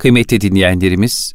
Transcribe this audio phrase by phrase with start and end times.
[0.00, 1.32] Kıymetli dinleyenlerimiz,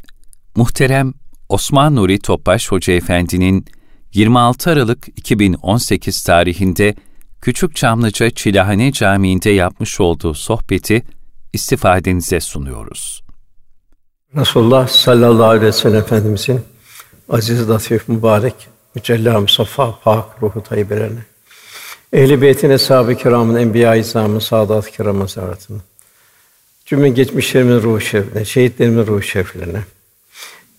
[0.55, 1.13] muhterem
[1.49, 3.65] Osman Nuri Topbaş Hoca Efendi'nin
[4.13, 6.95] 26 Aralık 2018 tarihinde
[7.41, 11.03] Küçük Çamlıca Çilahane Camii'nde yapmış olduğu sohbeti
[11.53, 13.23] istifadenize sunuyoruz.
[14.35, 16.61] Resulullah sallallahu aleyhi ve sellem Efendimizin
[17.29, 18.55] aziz, latif, mübarek,
[18.95, 21.25] mücella, musaffa, pak, ruhu tayyibelerine,
[22.13, 25.25] ehl-i beytin, eshab-ı kiramın, enbiya-i izamın, saadat-ı kiramın
[26.85, 29.81] cümle geçmişlerimin ruhu şerifine, şehitlerimin ruhu şeriflerine,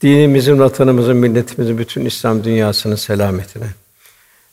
[0.01, 3.67] dinimizin, vatanımızın, milletimizin, bütün İslam dünyasının selametine,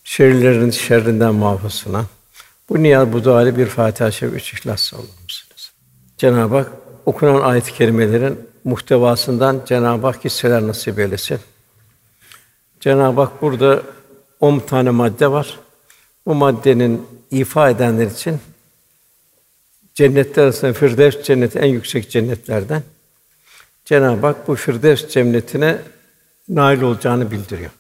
[0.04, 2.06] şerlerin şerrinden muhafazasına,
[2.70, 5.10] bu niyaz, bu duayla bir Fatiha-i Şerif, üç İhlas sallallahu
[6.18, 6.72] Cenab-ı Hak
[7.06, 11.40] okunan ayet-i kerimelerin muhtevasından Cenab-ı Hak hisseler nasip eylesin.
[12.80, 13.82] Cenab-ı Hak burada
[14.40, 15.60] on tane madde var.
[16.26, 18.40] Bu maddenin ifa edenler için
[19.94, 22.84] cennetler arasında Firdevs cenneti en yüksek cennetlerden.
[23.86, 25.78] Cenab-ı Hak bu Firdevs cennetine
[26.50, 27.72] nail olacağını bildiriyor.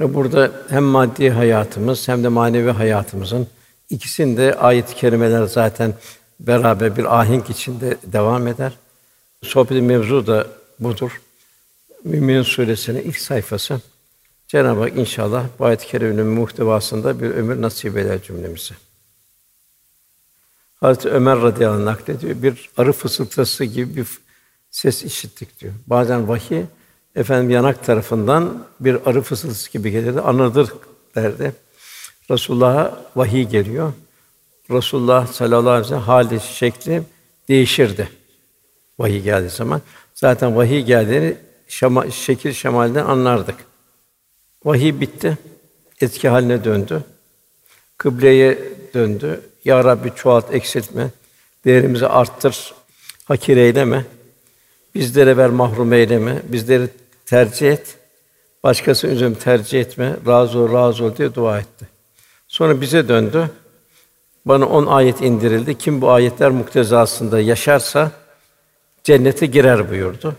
[0.00, 3.46] Ve burada hem maddi hayatımız hem de manevi hayatımızın
[3.90, 5.94] ikisinde ayet-i kerimeler zaten
[6.40, 8.72] beraber bir ahenk içinde devam eder.
[9.42, 10.46] Sohbetin mevzu da
[10.78, 11.20] budur.
[12.04, 13.80] Mümin Suresinin ilk sayfası.
[14.48, 18.74] Cenab-ı Hak inşallah bu ayet-i kerimenin muhtevasında bir ömür nasip eder cümlemize.
[20.80, 22.42] Hazreti Ömer radıyallahu anh naklediyor.
[22.42, 24.06] Bir arı fısıltısı gibi bir
[24.70, 25.72] ses işittik diyor.
[25.86, 26.62] Bazen vahiy
[27.14, 30.20] efendim yanak tarafından bir arı fısıltısı gibi gelirdi.
[30.20, 30.72] Anladır
[31.14, 31.52] derdi.
[32.30, 33.92] Resulullah'a vahiy geliyor.
[34.70, 37.02] Resulullah sallallahu aleyhi ve sellem hali şekli
[37.48, 38.08] değişirdi.
[38.98, 39.82] Vahiy geldiği zaman.
[40.14, 41.36] Zaten vahiy geldiğini
[41.68, 43.56] şama, şekil şemalden anlardık.
[44.64, 45.38] Vahiy bitti.
[46.00, 47.04] Etki haline döndü.
[47.98, 48.58] Kıbleye
[48.94, 49.40] döndü.
[49.66, 51.10] Ya Rabbi çoğalt, eksiltme.
[51.64, 52.74] Değerimizi arttır.
[53.24, 54.04] Hakir eyleme.
[54.94, 56.42] Bizlere ver mahrum eyleme.
[56.48, 56.88] Bizleri
[57.24, 57.98] tercih et.
[58.62, 60.16] Başkası üzüm tercih etme.
[60.26, 61.86] Razı ol, razı ol diye dua etti.
[62.48, 63.50] Sonra bize döndü.
[64.44, 65.78] Bana on ayet indirildi.
[65.78, 68.10] Kim bu ayetler muktezasında yaşarsa
[69.04, 70.36] cennete girer buyurdu.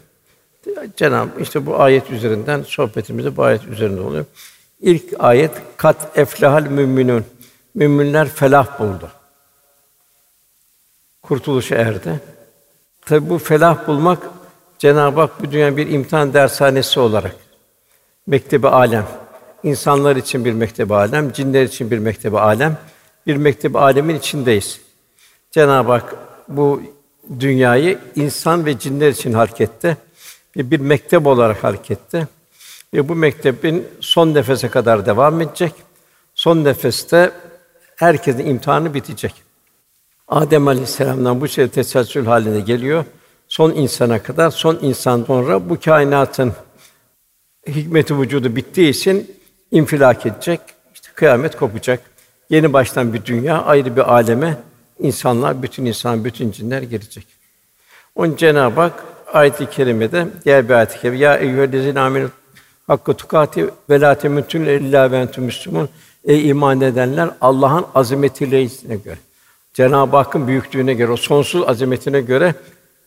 [0.96, 4.26] Cenab-ı işte bu ayet üzerinden sohbetimiz bu ayet üzerinde oluyor.
[4.82, 7.26] İlk ayet kat eflahal müminun.
[7.78, 9.12] Müminler felah buldu.
[11.22, 12.20] Kurtuluşa erdi.
[13.06, 14.20] Tabi bu felah bulmak
[14.80, 17.36] Cenab-ı Hak bu dünya bir imtihan dershanesi olarak
[18.28, 19.08] mektebi alem,
[19.64, 22.78] insanlar için bir mektebi alem, cinler için bir mektebi alem,
[23.28, 24.82] bir mektebi alemin içindeyiz.
[25.52, 26.16] Cenab-ı Hak
[26.48, 26.82] bu
[27.40, 29.98] dünyayı insan ve cinler için harekette
[30.58, 32.28] ve bir mektep olarak harekette
[32.94, 35.74] ve bu mektebin son nefese kadar devam edecek.
[36.36, 37.32] Son nefeste
[37.98, 39.34] herkesin imtihanı bitecek.
[40.28, 43.06] Adem Aleyhisselam'dan bu şey teselsül haline geliyor.
[43.48, 46.54] Son insana kadar, son insan sonra bu kainatın
[47.68, 49.32] hikmeti vücudu bittiği için
[49.72, 50.60] infilak edecek.
[50.94, 52.02] İşte kıyamet kopacak.
[52.50, 54.58] Yeni baştan bir dünya, ayrı bir aleme
[55.00, 57.28] insanlar, bütün insan, bütün cinler girecek.
[58.16, 59.04] Onun Cenab-ı Hak
[59.34, 62.30] ayet-i kerimede diğer bir ayet-i kerime ya eyyühellezine amenu
[62.88, 65.90] hakkı tukati ve la temutun illa ve entum müslümun
[66.24, 69.18] ey iman edenler Allah'ın azametiyle göre
[69.74, 72.56] Cenab-ı Hakk'ın büyüklüğüne göre, o sonsuz azametine göre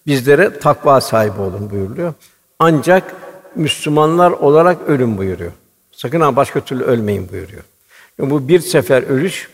[0.07, 2.15] bizlere takva sahibi olun buyuruyor.
[2.59, 3.15] Ancak
[3.55, 5.53] Müslümanlar olarak ölüm buyuruyor.
[5.93, 7.63] Sakın ha başka türlü ölmeyin buyuruyor.
[8.19, 9.51] Yani bu bir sefer ölüş,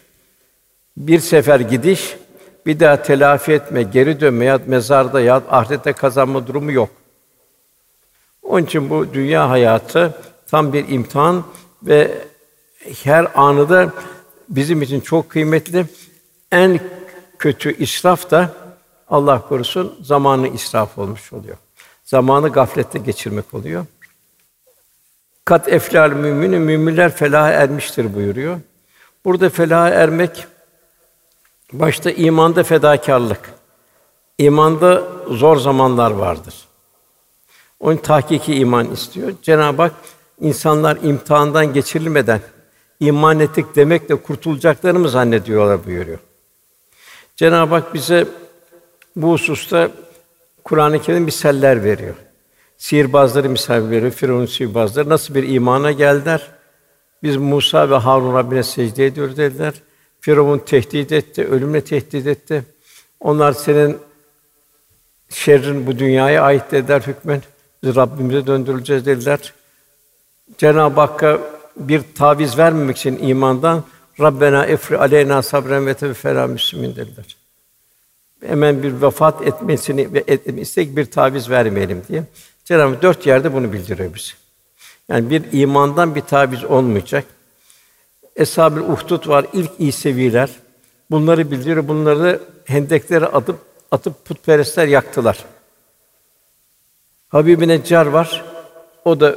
[0.97, 2.17] bir sefer gidiş,
[2.67, 6.91] bir daha telafi etme, geri dönme ya mezarda ya ahirette kazanma durumu yok.
[8.43, 10.15] Onun için bu dünya hayatı
[10.47, 11.44] tam bir imtihan
[11.83, 12.11] ve
[13.04, 13.92] her anı da
[14.48, 15.86] bizim için çok kıymetli.
[16.52, 16.80] En
[17.38, 18.50] kötü israf da
[19.08, 21.56] Allah korusun zamanı israf olmuş oluyor.
[22.04, 23.86] Zamanı gaflette geçirmek oluyor.
[25.44, 28.60] Kat eflal müminin müminler felaha ermiştir buyuruyor.
[29.25, 30.46] Burada felaha ermek
[31.72, 33.50] başta imanda fedakarlık.
[34.38, 36.54] İmanda zor zamanlar vardır.
[37.81, 39.32] Onun tahkiki iman istiyor.
[39.43, 39.93] Cenab-ı Hak
[40.40, 42.40] insanlar imtihandan geçirilmeden
[43.00, 46.19] iman ettik demekle kurtulacaklarını mı zannediyorlar buyuruyor.
[47.37, 48.26] Cenab-ı Hak bize
[49.16, 49.90] bu hususta
[50.64, 52.14] Kur'an-ı Kerim misaller veriyor.
[52.78, 54.12] Sihirbazları misal veriyor.
[54.12, 56.50] Firavun sihirbazları nasıl bir imana geldiler?
[57.22, 59.75] Biz Musa ve Harun Rabbine secde ediyoruz dediler.
[60.20, 62.64] Firavun tehdit etti, ölümle tehdit etti.
[63.20, 63.99] Onlar senin
[65.28, 67.42] şerrin bu dünyaya ait dediler hükmen.
[67.82, 69.52] Biz Rabbimize döndürüleceğiz dediler.
[70.58, 71.40] Cenab-ı Hakk'a
[71.76, 73.84] bir taviz vermemek için imandan
[74.20, 77.37] Rabbena efri aleyna sabren ve tevfela müslümin dediler.
[78.46, 82.25] hemen bir vefat etmesini ve etmesini istek bir taviz vermeyelim diye.
[82.64, 84.32] Cenab-ı dört yerde bunu bildiriyor bize.
[85.08, 87.25] Yani bir imandan bir taviz olmayacak.
[88.37, 90.50] Eshab-ı Uhdud var, ilk İseviler.
[91.11, 91.88] Bunları bildiriyor.
[91.88, 93.58] Bunları hendeklere atıp
[93.90, 95.44] atıp putperestler yaktılar.
[97.28, 97.69] Habib-i
[98.06, 98.44] var.
[99.05, 99.34] O da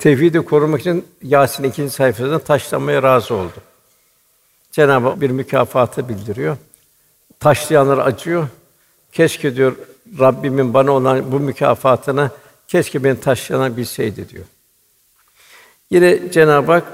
[0.00, 3.54] tevhidi korumak için Yasin ikinci sayfasında taşlanmaya razı oldu.
[4.72, 6.56] Cenab-ı Hak bir mükafatı bildiriyor.
[7.40, 8.48] Taşlayanlar acıyor.
[9.12, 9.76] Keşke diyor
[10.18, 12.30] Rabbimin bana olan bu mükafatını
[12.68, 14.44] keşke beni taşlayan bilseydi diyor.
[15.90, 16.84] Yine Cenab-ı Hak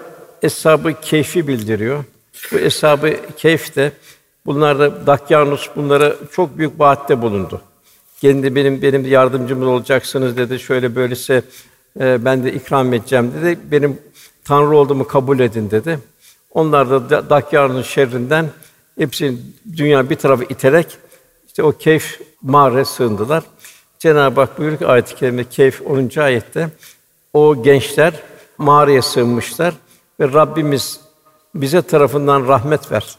[0.42, 2.04] eshab-ı keyfi bildiriyor.
[2.52, 3.92] Bu eshab-ı keyf de
[4.46, 7.60] bunlar da Dakyanus bunlara çok büyük vaatte bulundu.
[8.20, 10.58] Kendi benim benim yardımcım olacaksınız dedi.
[10.58, 11.42] Şöyle böylese
[12.00, 13.58] e, ben de ikram edeceğim dedi.
[13.70, 13.98] Benim
[14.44, 15.98] tanrı olduğumu kabul edin dedi.
[16.50, 18.50] Onlar da Dakyanus şerrinden
[18.98, 19.38] hepsini
[19.76, 20.98] dünya bir tarafa iterek
[21.46, 23.44] işte o keyf mağaraya sığındılar.
[23.98, 26.20] Cenab-ı Hak buyuruyor ki ayet-i kerime Keyf 10.
[26.20, 26.68] ayette
[27.32, 28.14] o gençler
[28.58, 29.74] mağaraya sığınmışlar
[30.20, 31.00] ve Rabbimiz
[31.54, 33.16] bize tarafından rahmet ver.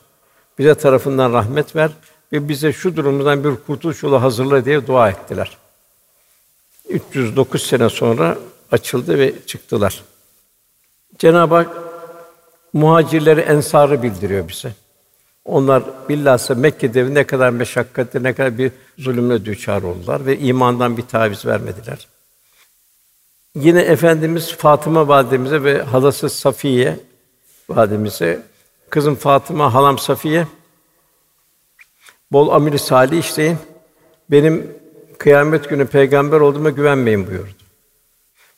[0.59, 1.91] Bize tarafından rahmet ver
[2.33, 5.57] ve bize şu durumdan bir kurtuluş yolu hazırla diye dua ettiler.
[6.89, 8.37] 309 sene sonra
[8.71, 10.03] açıldı ve çıktılar.
[11.17, 11.69] Cenab-ı Hak
[12.73, 14.73] muhacirleri, ensarı bildiriyor bize.
[15.45, 20.97] Onlar bilhassa Mekke devrinde ne kadar meşakkatli, ne kadar bir zulümle düçar oldular ve imandan
[20.97, 22.07] bir taviz vermediler.
[23.55, 26.99] Yine Efendimiz Fatıma validemize ve halası Safiye
[27.69, 28.41] validemize
[28.89, 30.47] kızım Fatıma, halam Safiye
[32.31, 33.57] bol ameli salih işleyin.
[34.31, 34.71] Benim
[35.17, 37.56] kıyamet günü peygamber olduğuma güvenmeyin buyurdu.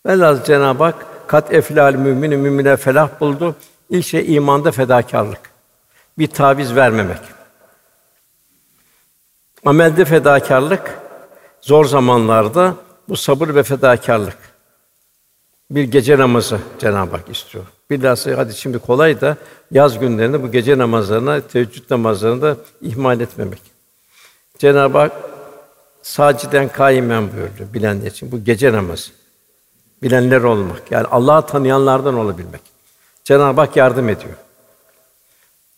[0.06, 3.56] Velhâsıl Cenab-ı Hak kat eflal mümini mümine felah buldu.
[3.90, 5.40] İlk şey imanda fedakarlık.
[6.18, 7.19] Bir taviz vermemek.
[9.66, 11.00] Amelde fedakarlık,
[11.62, 12.75] zor zamanlarda
[13.10, 14.38] bu sabır ve fedakarlık.
[15.72, 17.66] Bir gece namazı Cenab-ı Hak istiyor.
[17.90, 19.38] Bilhassa hadi şimdi kolay da
[19.72, 23.62] yaz günlerinde bu gece namazlarına, teheccüd namazlarını da ihmal etmemek.
[24.57, 25.12] Cenab-ı Hak
[26.01, 29.19] saciden kaimen buyurdu bilenler için bu gece namazı.
[30.04, 30.92] Bilenler olmak.
[30.92, 32.62] Yani Allah'ı tanıyanlardan olabilmek.
[33.24, 34.36] Cenab-ı Hak yardım ediyor.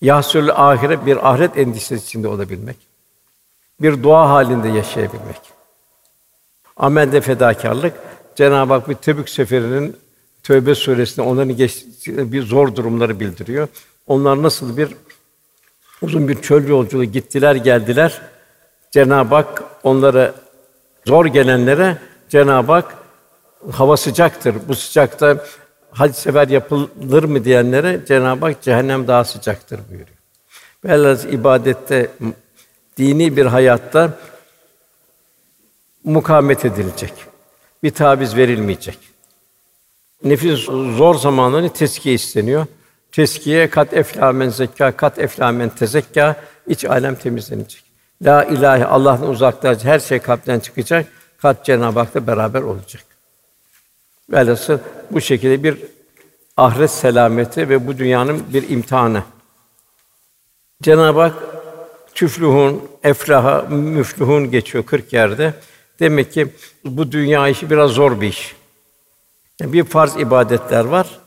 [0.01, 2.77] Yahsül ahiret bir ahiret endişesi içinde olabilmek.
[3.81, 5.41] Bir dua halinde yaşayabilmek.
[6.77, 7.93] Amelde fedakarlık
[8.35, 9.97] Cenab-ı Hak bir Tebük seferinin
[10.43, 13.67] Tövbe suresinde onların geçtiği bir zor durumları bildiriyor.
[14.07, 14.95] Onlar nasıl bir
[16.01, 18.21] uzun bir çöl yolculuğu gittiler, geldiler.
[18.91, 20.33] Cenab-ı Hak onlara
[21.07, 21.97] zor gelenlere
[22.29, 23.00] Cenab-ı Hak
[23.71, 24.55] hava sıcaktır.
[24.67, 25.45] Bu sıcakta
[25.91, 30.17] hac sefer yapılır mı diyenlere Cenab-ı Hak cehennem daha sıcaktır buyuruyor.
[30.85, 32.11] Velhâsıl ibadette
[32.97, 34.17] dini bir hayatta
[36.03, 37.13] mukamet edilecek.
[37.83, 38.97] Bir taviz verilmeyecek.
[40.23, 40.59] Nefis
[40.97, 42.65] zor zamanlarında teskiye isteniyor.
[43.11, 46.35] Teskiye kat eflamen zekka, kat eflamen tezekka,
[46.67, 47.83] iç alem temizlenecek.
[48.21, 51.05] La ilahe Allah'ın uzaklaşacak, her şey kalpten çıkacak.
[51.37, 53.03] Kalp Cenab-ı Hak'la beraber olacak.
[54.31, 54.79] Velhasıl
[55.11, 55.77] bu şekilde bir
[56.57, 59.23] ahiret selameti ve bu dünyanın bir imtihanı.
[60.81, 61.33] Cenab-ı Hak
[62.15, 65.53] tüfluhun, eflaha, müfluhun geçiyor 40 yerde.
[65.99, 66.47] Demek ki
[66.85, 68.55] bu dünya işi biraz zor bir iş.
[69.59, 71.19] Yani bir farz ibadetler var.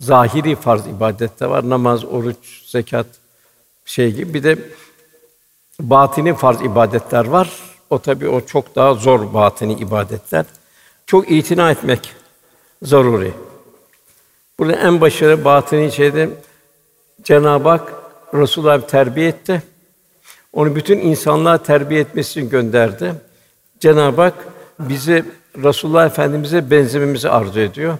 [0.00, 1.68] Zahiri farz ibadetler var.
[1.68, 3.06] Namaz, oruç, zekat
[3.84, 4.34] şey gibi.
[4.34, 4.58] Bir de
[5.80, 7.50] batini farz ibadetler var.
[7.90, 10.44] O tabii o çok daha zor batini ibadetler.
[11.06, 12.21] Çok itina etmek
[12.82, 13.32] zaruri.
[14.58, 16.28] Burada en başarılı batini şeyde
[17.22, 17.92] Cenab-ı Hak
[18.34, 19.62] Resulullah terbiye etti.
[20.52, 23.14] Onu bütün insanlığa terbiye etmesi için gönderdi.
[23.80, 24.34] Cenab-ı Hak
[24.78, 25.24] bizi
[25.62, 27.98] Resulullah Efendimize benzememizi arzu ediyor.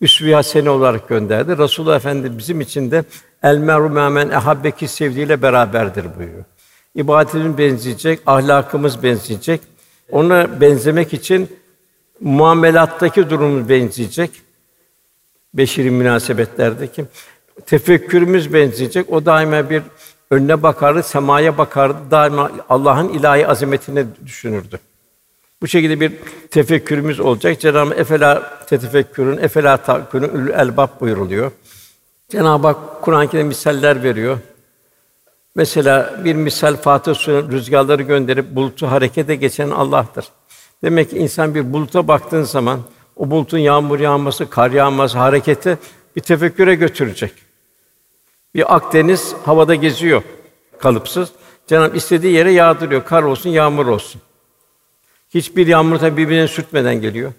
[0.00, 1.58] Üsve-i hasene olarak gönderdi.
[1.58, 3.04] Resulullah Efendi bizim için de
[3.42, 6.44] el meru men ehabbeki sevdiğiyle beraberdir buyuruyor.
[6.94, 9.60] İbadetimiz benzeyecek, ahlakımız benzeyecek.
[10.12, 11.59] Ona benzemek için
[12.20, 14.30] muamelattaki durumumuz benzeyecek.
[15.54, 17.04] Beşeri münasebetlerdeki
[17.66, 19.12] tefekkürümüz benzeyecek.
[19.12, 19.82] O daima bir
[20.30, 21.98] önüne bakardı, semaya bakardı.
[22.10, 24.78] Daima Allah'ın ilahi azametini düşünürdü.
[25.62, 26.12] Bu şekilde bir
[26.50, 27.60] tefekkürümüz olacak.
[27.60, 31.52] Cenab-ı Efela tetefekkürün, efela takkünün ül elbab buyuruluyor.
[32.28, 34.38] Cenab-ı Hak Kur'an-ı misaller veriyor.
[35.54, 40.24] Mesela bir misal Fatih Suresi rüzgarları gönderip bulutu harekete geçen Allah'tır.
[40.82, 42.80] Demek ki insan bir buluta baktığın zaman
[43.16, 45.78] o bulutun yağmur yağması, kar yağması, hareketi
[46.16, 47.32] bir tefekküre götürecek.
[48.54, 50.22] Bir Akdeniz havada geziyor
[50.78, 51.32] kalıpsız.
[51.66, 53.04] Cenab-ı istediği yere yağdırıyor.
[53.04, 54.20] Kar olsun, yağmur olsun.
[55.34, 57.32] Hiçbir yağmur tabi birbirine sürtmeden geliyor.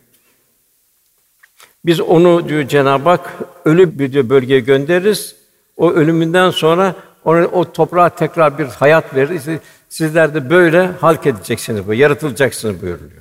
[1.86, 3.33] Biz onu diyor Cenab-ı Hak
[3.65, 5.36] ölü bir diyor bölgeye göndeririz.
[5.77, 6.95] O ölümünden sonra
[7.25, 9.36] ona o toprağa tekrar bir hayat verir.
[9.36, 13.21] İşte sizler de böyle halk edeceksiniz bu, yaratılacaksınız buyuruluyor.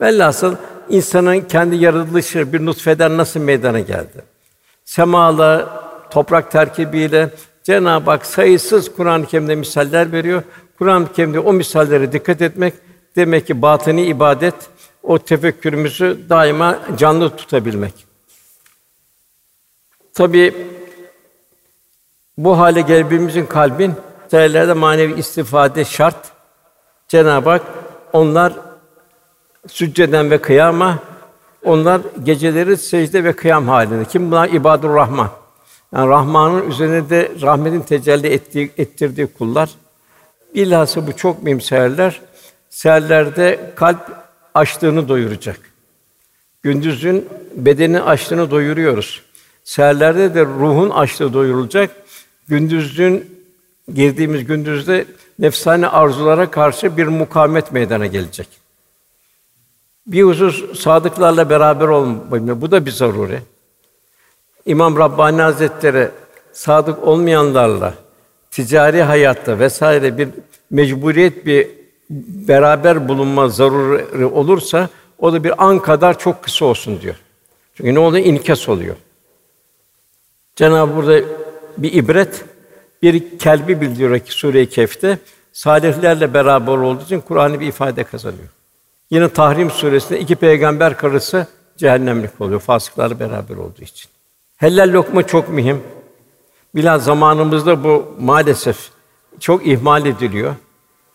[0.00, 0.56] Velhasıl
[0.88, 4.24] insanın kendi yaratılışı bir nutfeden nasıl meydana geldi?
[4.84, 7.30] Semala, toprak terkibiyle
[7.62, 10.42] Cenab-ı Hak sayısız Kur'an-ı Kerim'de misaller veriyor.
[10.78, 12.74] Kur'an-ı Kerim'de o misallere dikkat etmek
[13.16, 14.54] demek ki batini ibadet
[15.02, 17.94] o tefekkürümüzü daima canlı tutabilmek.
[20.14, 20.66] Tabii
[22.38, 23.92] bu hale gelebilmemizin kalbin
[24.32, 26.16] değerlerde manevi istifade şart.
[27.08, 27.62] Cenab-ı Hak
[28.12, 28.52] onlar
[29.68, 30.98] sücceden ve kıyama
[31.64, 34.04] onlar geceleri secde ve kıyam halinde.
[34.04, 34.48] Kim bunlar?
[34.48, 35.30] İbadur Rahman.
[35.94, 39.70] Yani Rahman'ın üzerine de rahmetin tecelli ettiği, ettirdiği kullar.
[40.54, 42.20] Bilhassa bu çok mühim seherler.
[42.70, 44.10] Seherlerde kalp
[44.54, 45.60] açlığını doyuracak.
[46.62, 49.22] Gündüzün bedeni açlığını doyuruyoruz.
[49.64, 51.90] Seherlerde de ruhun açlığı doyurulacak.
[52.48, 53.40] Gündüzün
[53.94, 55.04] girdiğimiz gündüzde
[55.38, 58.48] nefsane arzulara karşı bir mukavemet meydana gelecek.
[60.06, 63.40] Bir husus sadıklarla beraber olmak, bu da bir zaruri.
[64.66, 66.08] İmam Rabbani Hazretleri
[66.52, 67.94] sadık olmayanlarla
[68.50, 70.28] ticari hayatta vesaire bir
[70.70, 71.68] mecburiyet bir
[72.48, 74.88] beraber bulunma zaruri olursa
[75.18, 77.16] o da bir an kadar çok kısa olsun diyor.
[77.74, 78.26] Çünkü ne oluyor?
[78.26, 78.96] İnkas oluyor.
[80.56, 81.20] Cenab-ı burada
[81.78, 82.44] bir ibret,
[83.02, 85.18] bir kelbi bildiriyor ki Sure-i Kehf'te
[85.52, 88.48] salihlerle beraber olduğu için Kur'an'ı bir ifade kazanıyor.
[89.10, 94.10] Yine Tahrim suresinde iki peygamber karısı cehennemlik oluyor fasıklarla beraber olduğu için.
[94.56, 95.82] Helal lokma çok mühim.
[96.74, 98.90] Bilhassa zamanımızda bu maalesef
[99.40, 100.54] çok ihmal ediliyor.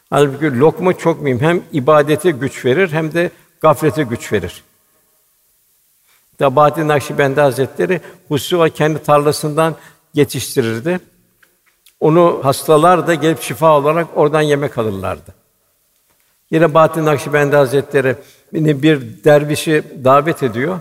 [0.10, 1.40] Halbuki lokma çok mühim.
[1.40, 4.64] Hem ibadete güç verir hem de gaflete güç verir.
[6.38, 9.76] Tabahattin Nakşibendi Hazretleri hususi kendi tarlasından
[10.14, 11.00] yetiştirirdi.
[12.00, 15.45] Onu hastalar da gelip şifa olarak oradan yemek alırlardı.
[16.52, 18.16] Yine Bahattin Nakşibendi Hazretleri
[18.54, 20.80] bir dervişi davet ediyor.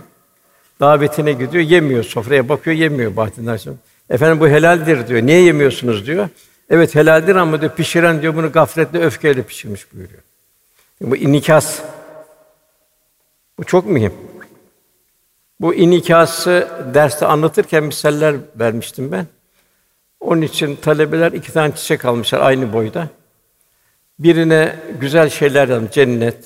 [0.79, 2.03] Davetine gidiyor, yemiyor.
[2.03, 3.79] Sofraya bakıyor, yemiyor Bahattin Nakşibendi.
[4.09, 5.21] Efendim bu helaldir diyor.
[5.21, 6.29] Niye yemiyorsunuz diyor.
[6.69, 10.21] Evet helaldir ama diyor pişiren diyor bunu gafletle öfkeyle pişirmiş buyuruyor.
[11.01, 11.79] Bu inikas.
[13.59, 14.13] Bu çok mühim.
[15.59, 19.27] Bu inikası derste anlatırken misaller vermiştim ben.
[20.19, 23.07] Onun için talebeler iki tane çiçek almışlar aynı boyda.
[24.19, 26.37] Birine güzel şeyler yazmış, cennet,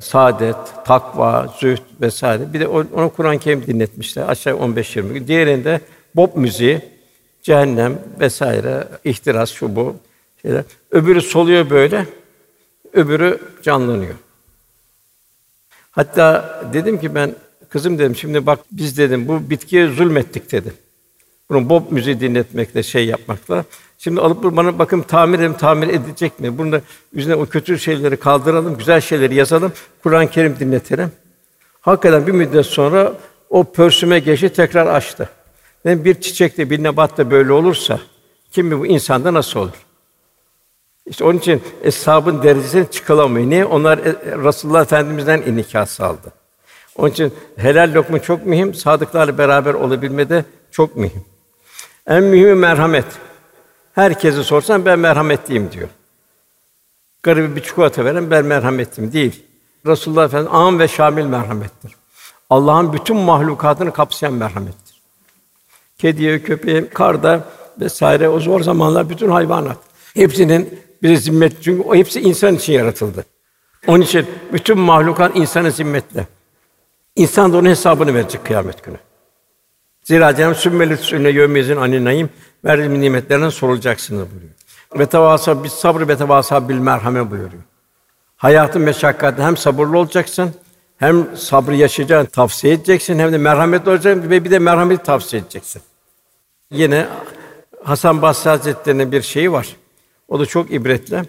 [0.00, 2.52] saadet, takva, zühd vesaire.
[2.52, 5.26] Bir de onu Kur'an-ı Kerim dinletmişler aşağı 15-20 gün.
[5.26, 5.80] Diğerinde
[6.14, 6.80] pop müziği,
[7.42, 9.96] cehennem vesaire, ihtiras şu bu
[10.42, 10.64] şeyler.
[10.90, 12.06] Öbürü soluyor böyle,
[12.92, 14.14] öbürü canlanıyor.
[15.90, 17.34] Hatta dedim ki ben
[17.68, 20.72] kızım dedim şimdi bak biz dedim bu bitkiye zulmettik dedim.
[21.50, 23.64] Bunu bob müziği dinletmekle şey yapmakla.
[24.04, 26.58] Şimdi alıp bana bakın tamir edelim, tamir edecek mi?
[26.58, 26.80] Bunu da
[27.12, 31.12] üzerine o kötü şeyleri kaldıralım, güzel şeyleri yazalım, Kur'an-ı Kerim dinletelim.
[31.80, 33.12] Hakikaten bir müddet sonra
[33.50, 35.28] o pörsüme geçi tekrar açtı.
[35.84, 38.00] Yani bir çiçekte, bir nebatta böyle olursa
[38.52, 39.84] kim bu insanda nasıl olur?
[41.06, 43.50] İşte onun için eshabın derecesine çıkılamıyor.
[43.50, 43.64] Niye?
[43.64, 46.32] Onlar e, Resulullah Efendimizden inikas aldı.
[46.96, 51.24] Onun için helal lokma çok mühim, sadıklarla beraber olabilmede çok mühim.
[52.06, 53.23] En mühimi merhamet.
[53.94, 55.88] Herkesi sorsan ben merhametliyim diyor.
[57.22, 59.44] Garibi bir çikolata veren ben merhametliyim değil.
[59.86, 61.92] Resulullah Efendimiz âm ve şamil merhamettir.
[62.50, 65.00] Allah'ın bütün mahlukatını kapsayan merhamettir.
[65.98, 67.44] Kediye, köpeğe, karda
[67.80, 69.78] vesaire o zor zamanlar bütün hayvanat
[70.14, 73.24] hepsinin bir zimmet çünkü o hepsi insan için yaratıldı.
[73.86, 76.26] Onun için bütün mahlukat insana zimmetle.
[77.16, 78.96] İnsan da onun hesabını verecek kıyamet günü.
[80.04, 82.30] Zira Cenab-ı Sümmeli sünne yömezin aninayim
[82.64, 84.52] verdiğim nimetlerinden sorulacaksınız buyuruyor.
[84.98, 87.62] Ve tevasa bis sabr ve tevasa bil merhame buyuruyor.
[88.36, 90.54] Hayatın meşakkatinde hem sabırlı olacaksın,
[90.96, 95.82] hem sabrı yaşayacaksın, tavsiye edeceksin, hem de merhametli olacaksın ve bir de merhamet tavsiye edeceksin.
[96.70, 97.06] Yine
[97.84, 99.76] Hasan Basri Hazretleri'nin bir şeyi var.
[100.28, 101.22] O da çok ibretli.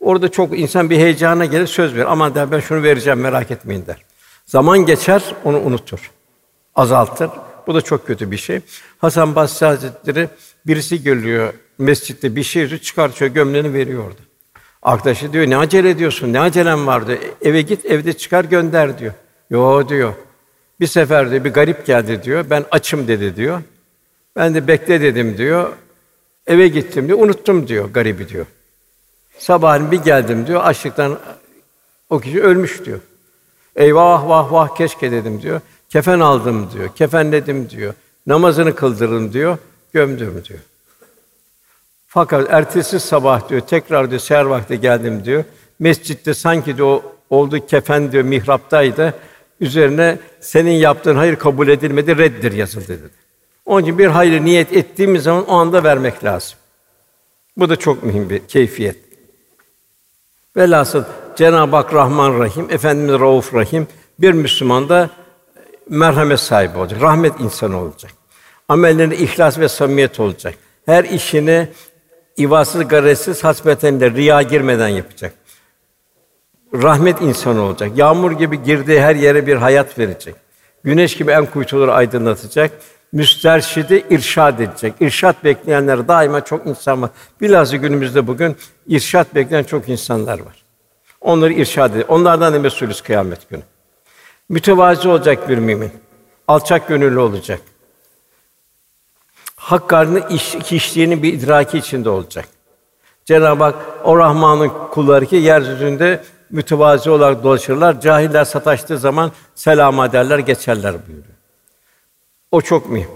[0.00, 2.12] Orada çok insan bir heyecana gelir, söz verir.
[2.12, 4.04] Aman der ben şunu vereceğim merak etmeyin der.
[4.46, 6.10] Zaman geçer, onu unutur.
[6.74, 7.30] Azaltır.
[7.66, 8.60] Bu da çok kötü bir şey.
[8.98, 10.28] Hasan Basri Hazretleri
[10.66, 14.20] birisi geliyor mescitte bir şey çıkartıyor gömleğini veriyor orada.
[14.82, 16.32] Arkadaşı diyor ne acele ediyorsun?
[16.32, 17.18] Ne acelem vardı?
[17.42, 19.12] Eve git, evde çıkar gönder diyor.
[19.50, 20.12] Yo diyor.
[20.80, 22.44] Bir sefer de bir garip geldi diyor.
[22.50, 23.62] Ben açım dedi diyor.
[24.36, 25.72] Ben de bekle dedim diyor.
[26.46, 27.18] Eve gittim diyor.
[27.18, 28.46] Unuttum diyor garibi diyor.
[29.38, 31.18] Sabahleyin bir geldim diyor, açlıktan
[32.10, 33.00] o kişi ölmüş diyor.
[33.76, 35.60] Eyvah vah vah keşke dedim diyor.
[35.90, 36.88] Kefen aldım diyor.
[36.94, 37.94] Kefenledim diyor.
[38.26, 39.58] Namazını kıldırdım diyor.
[39.92, 40.60] Gömdüm diyor.
[42.06, 45.44] Fakat ertesi sabah diyor tekrar diyor seher vakti geldim diyor.
[45.78, 49.14] Mescitte sanki diyor o olduğu kefen diyor mihraptaydı.
[49.60, 53.10] Üzerine senin yaptığın hayır kabul edilmedi, reddir yazıldı dedi.
[53.66, 56.58] Onun için bir hayır niyet ettiğimiz zaman o anda vermek lazım.
[57.56, 58.96] Bu da çok mühim bir keyfiyet.
[60.56, 61.04] Velhasıl
[61.36, 63.86] Cenab-ı Hak Rahman Rahim, Efendimiz Rauf Rahim
[64.18, 65.10] bir Müslüman da
[65.90, 68.12] merhamet sahibi olacak, rahmet insanı olacak.
[68.68, 70.54] Amellerinde ihlas ve samimiyet olacak.
[70.86, 71.68] Her işini
[72.38, 75.32] ivasız, garetsiz, hasbeten riya girmeden yapacak.
[76.74, 77.90] Rahmet insanı olacak.
[77.96, 80.34] Yağmur gibi girdiği her yere bir hayat verecek.
[80.84, 82.70] Güneş gibi en kuytuları aydınlatacak.
[83.12, 84.94] Müsterşidi irşad edecek.
[85.00, 87.10] İrşad bekleyenler daima çok insan var.
[87.40, 88.56] Bilhassa günümüzde bugün
[88.86, 90.64] irşad bekleyen çok insanlar var.
[91.20, 92.10] Onları irşad edecek.
[92.10, 93.62] Onlardan da mesulüz kıyamet günü.
[94.50, 95.90] Mütevazi olacak bir mümin.
[96.48, 97.60] Alçak gönüllü olacak.
[99.56, 102.48] Hak karnı iş, kişiliğinin bir idraki içinde olacak.
[103.24, 108.00] Cenab-ı Hak o Rahman'ın kulları ki yeryüzünde mütevazi olarak dolaşırlar.
[108.00, 111.36] Cahiller sataştığı zaman selam derler, geçerler buyuruyor.
[112.52, 113.10] O çok mühim.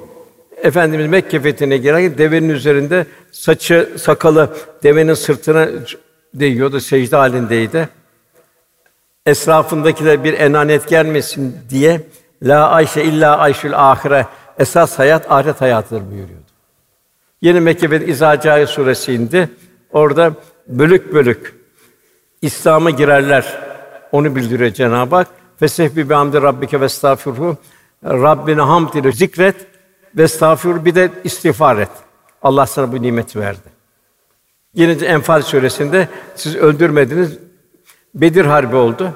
[0.57, 5.69] Efendimiz Mekke fethine girerken devenin üzerinde saçı, sakalı devenin sırtına
[6.35, 7.89] değiyordu, secde halindeydi.
[9.27, 12.01] Esrafındakiler bir enanet gelmesin diye
[12.43, 14.27] la ayşe illa ayşül ahire
[14.59, 16.45] esas hayat ahiret hayatıdır buyuruyordu.
[17.43, 19.49] Yeni Mekke ve İzacâ suresi indi.
[19.93, 20.33] Orada
[20.67, 21.55] bölük bölük
[22.43, 23.59] İslam'a girerler.
[24.13, 25.29] Onu bildiriyor Cenab-ı Hak.
[25.57, 27.57] Fesebbi bi hamdi rabbike ve estağfirhu.
[28.05, 29.57] Rabbine hamd ile zikret
[30.17, 31.91] ve estağfir bir de istiğfar et.
[32.43, 33.75] Allah sana bu nimeti verdi.
[34.75, 37.39] Yine Enfal suresinde siz öldürmediniz.
[38.15, 39.13] Bedir harbi oldu.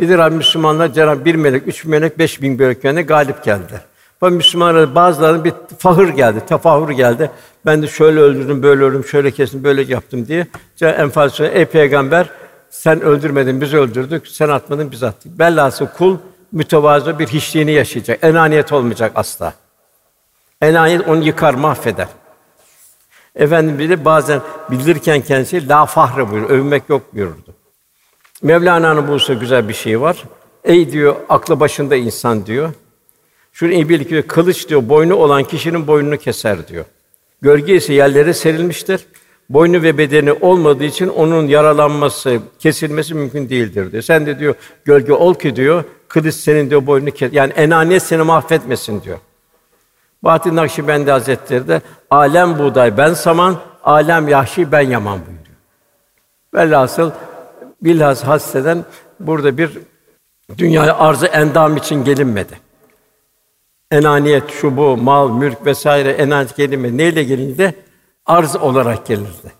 [0.00, 3.80] Bedir harbi Müslümanlar Cenab bir melek, üç melek, beş bin melek yani galip geldi.
[4.20, 7.30] Fakat Müslümanlar bazılarının bir fahır geldi, tefahür geldi.
[7.66, 10.46] Ben de şöyle öldürdüm, böyle öldürdüm, şöyle kestim, böyle yaptım diye.
[10.82, 12.30] Enfal suresi, ey peygamber
[12.70, 15.38] sen öldürmedin, biz öldürdük, sen atmadın, biz attık.
[15.38, 16.16] Bellası kul
[16.52, 18.24] mütevazı bir hiçliğini yaşayacak.
[18.24, 19.52] Enaniyet olmayacak asla.
[20.62, 22.08] Enaniyet onu yıkar, mahveder.
[23.34, 27.61] Efendim bile bazen bildirirken kendisi la fahre buyurur, övünmek yok buyururdu.
[28.42, 30.24] Mevlana'nın bu güzel bir şey var.
[30.64, 32.70] Ey diyor aklı başında insan diyor.
[33.52, 36.84] Şunu iyi bil ki kılıç diyor boynu olan kişinin boynunu keser diyor.
[37.42, 39.06] Gölge ise yerlere serilmiştir.
[39.48, 44.02] Boynu ve bedeni olmadığı için onun yaralanması, kesilmesi mümkün değildir diyor.
[44.02, 47.32] Sen de diyor gölge ol ki diyor kılıç senin diyor boynunu kes.
[47.32, 49.18] Yani enaniyet seni mahvetmesin diyor.
[50.22, 55.56] Bahattin Nakşibendi Hazretleri de alem buğday ben saman, alem yahşi ben yaman buyuruyor.
[56.54, 57.10] Velhasıl
[57.82, 58.84] bilhas hasreden
[59.20, 59.78] burada bir
[60.58, 62.58] dünyaya arzı endam için gelinmedi.
[63.90, 66.98] Enaniyet, şu bu, mal, mülk vesaire enaniyet gelinmedi.
[66.98, 67.74] Neyle gelindi?
[68.26, 69.52] Arz olarak gelirdi.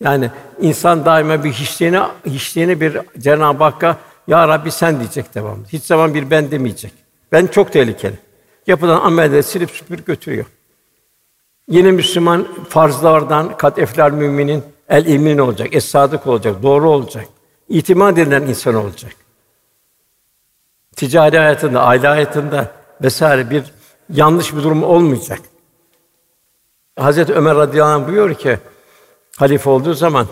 [0.00, 3.96] Yani insan daima bir hiçliğine, hiçliğine bir Cenab-ı Hakk'a
[4.28, 5.64] ya Rabbi sen diyecek devamlı.
[5.68, 6.92] Hiç zaman bir ben demeyecek.
[7.32, 8.18] Ben çok tehlikeli.
[8.66, 10.46] Yapılan amelleri silip süpür götürüyor.
[11.68, 17.24] Yine Müslüman farzlardan kat eflar müminin el emin olacak, es sadık olacak, doğru olacak.
[17.68, 19.12] İtimat edilen insan olacak.
[20.96, 22.72] Ticari hayatında, aile hayatında
[23.02, 23.64] vesaire bir
[24.10, 25.40] yanlış bir durum olmayacak.
[26.98, 28.58] Hazreti Ömer radıyallahu anh buyuruyor ki
[29.36, 30.26] halife olduğu zaman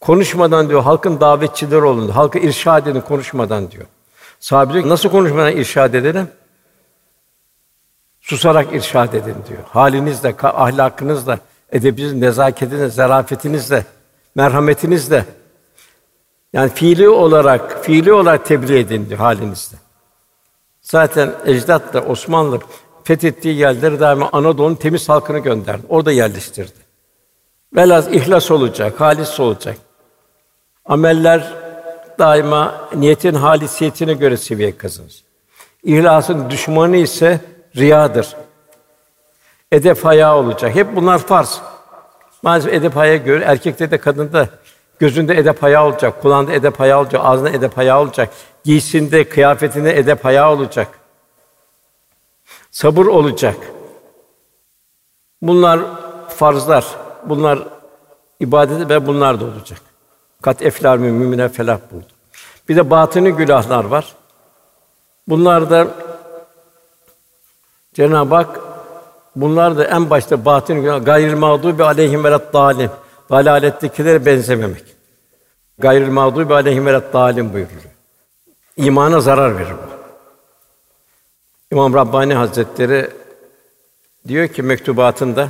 [0.00, 2.08] konuşmadan diyor halkın davetçileri olun.
[2.08, 3.86] Halkı irşad edin konuşmadan diyor.
[4.40, 6.28] Sahabe diyor nasıl konuşmadan irşad edelim?
[8.20, 9.62] Susarak irşad edin diyor.
[9.68, 11.38] Halinizle, ahlakınızla,
[11.72, 13.84] edebinizle, nezaketinizle, zarafetinizle,
[14.34, 15.24] merhametinizle.
[16.52, 19.76] Yani fiili olarak, fiili olarak tebliğ edin diyor halinizle.
[20.82, 22.60] Zaten ecdat da Osmanlı
[23.04, 25.82] fethettiği yerleri daima Anadolu'nun temiz halkını gönderdi.
[25.88, 26.78] Orada yerleştirdi.
[27.76, 29.76] Velhâsıl ihlas olacak, halis olacak.
[30.84, 31.52] Ameller
[32.18, 35.24] daima niyetin halisiyetine göre seviye kazanır.
[35.82, 37.40] İhlasın düşmanı ise
[37.76, 38.36] riyadır.
[39.72, 40.74] Edep haya olacak.
[40.74, 41.60] Hep bunlar farz.
[42.42, 44.48] Maalesef edep haya göre erkekte de kadında
[44.98, 48.30] gözünde edep haya olacak, kulağında edep haya olacak, ağzında edep haya olacak,
[48.64, 50.88] giysinde, kıyafetinde edep haya olacak.
[52.70, 53.56] Sabır olacak.
[55.42, 55.80] Bunlar
[56.28, 56.84] farzlar.
[57.24, 57.58] Bunlar
[58.40, 59.80] ibadeti ve bunlar da olacak.
[60.42, 62.06] Kat eflar mümine felah buldu.
[62.68, 64.14] Bir de batını günahlar var.
[65.28, 65.88] Bunlar da
[67.94, 68.60] Cenab-ı Hak
[69.36, 72.30] bunlar da en başta batın günah gayril mağdubi aleyhim ve
[73.30, 74.84] dalim dalalettekilere benzememek.
[75.78, 77.82] Gayril mağdubi aleyhim ve dalim buyuruyor.
[78.76, 79.98] İmana zarar verir bu.
[81.70, 83.10] İmam Rabbani Hazretleri
[84.28, 85.48] diyor ki mektubatında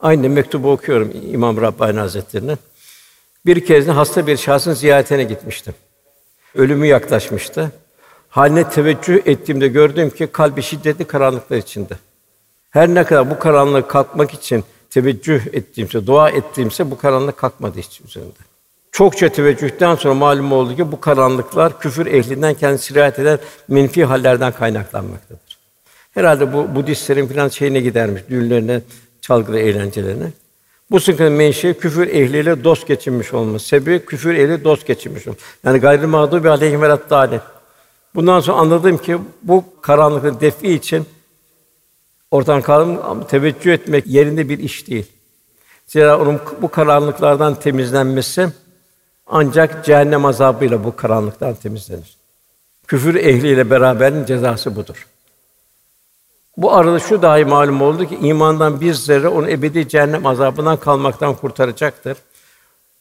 [0.00, 2.58] aynı mektubu okuyorum İmam Rabbani Hazretleri'nin.
[3.46, 5.74] Bir kez hasta bir şahsın ziyaretine gitmiştim.
[6.54, 7.72] Ölümü yaklaşmıştı.
[8.28, 11.94] Haline teveccüh ettiğimde gördüm ki kalbi şiddetli karanlıklar içinde.
[12.70, 18.00] Her ne kadar bu karanlık kalkmak için teveccüh ettiğimse, dua ettiğimse bu karanlık kalkmadı hiç
[18.00, 18.32] üzerinde.
[18.92, 24.52] Çokça teveccühten sonra malum oldu ki bu karanlıklar küfür ehlinden kendisi sirayet eden menfi hallerden
[24.52, 25.58] kaynaklanmaktadır.
[26.14, 28.80] Herhalde bu Budistlerin filan şeyine gidermiş, düğünlerine,
[29.20, 30.32] çalgılı eğlencelerine.
[30.90, 33.66] Bu sıkıntının menşei küfür ehliyle dost geçinmiş olması.
[33.66, 35.44] Sebebi küfür ehli dost geçinmiş olması.
[35.64, 36.98] Yani gayrı mağdubi aleyhim ve
[38.14, 41.06] Bundan sonra anladım ki bu karanlıkın defi için
[42.30, 45.06] ortadan kaldım teveccüh etmek yerinde bir iş değil.
[45.86, 48.48] Zira onun bu karanlıklardan temizlenmesi
[49.26, 52.16] ancak cehennem azabıyla bu karanlıktan temizlenir.
[52.86, 55.06] Küfür ehliyle beraberin cezası budur.
[56.56, 61.34] Bu arada şu dahi malum oldu ki imandan bir zerre onu ebedi cehennem azabından kalmaktan
[61.34, 62.16] kurtaracaktır.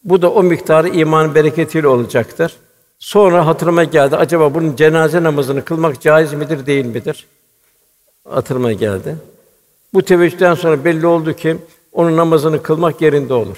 [0.04, 2.58] Bu da o miktarı imanın bereketiyle olacaktır.
[3.00, 4.16] Sonra hatırıma geldi.
[4.16, 7.28] Acaba bunun cenaze namazını kılmak caiz midir, değil midir?
[8.30, 9.16] Hatırıma geldi.
[9.94, 11.58] Bu teveccühten sonra belli oldu ki
[11.92, 13.58] onun namazını kılmak yerinde olur.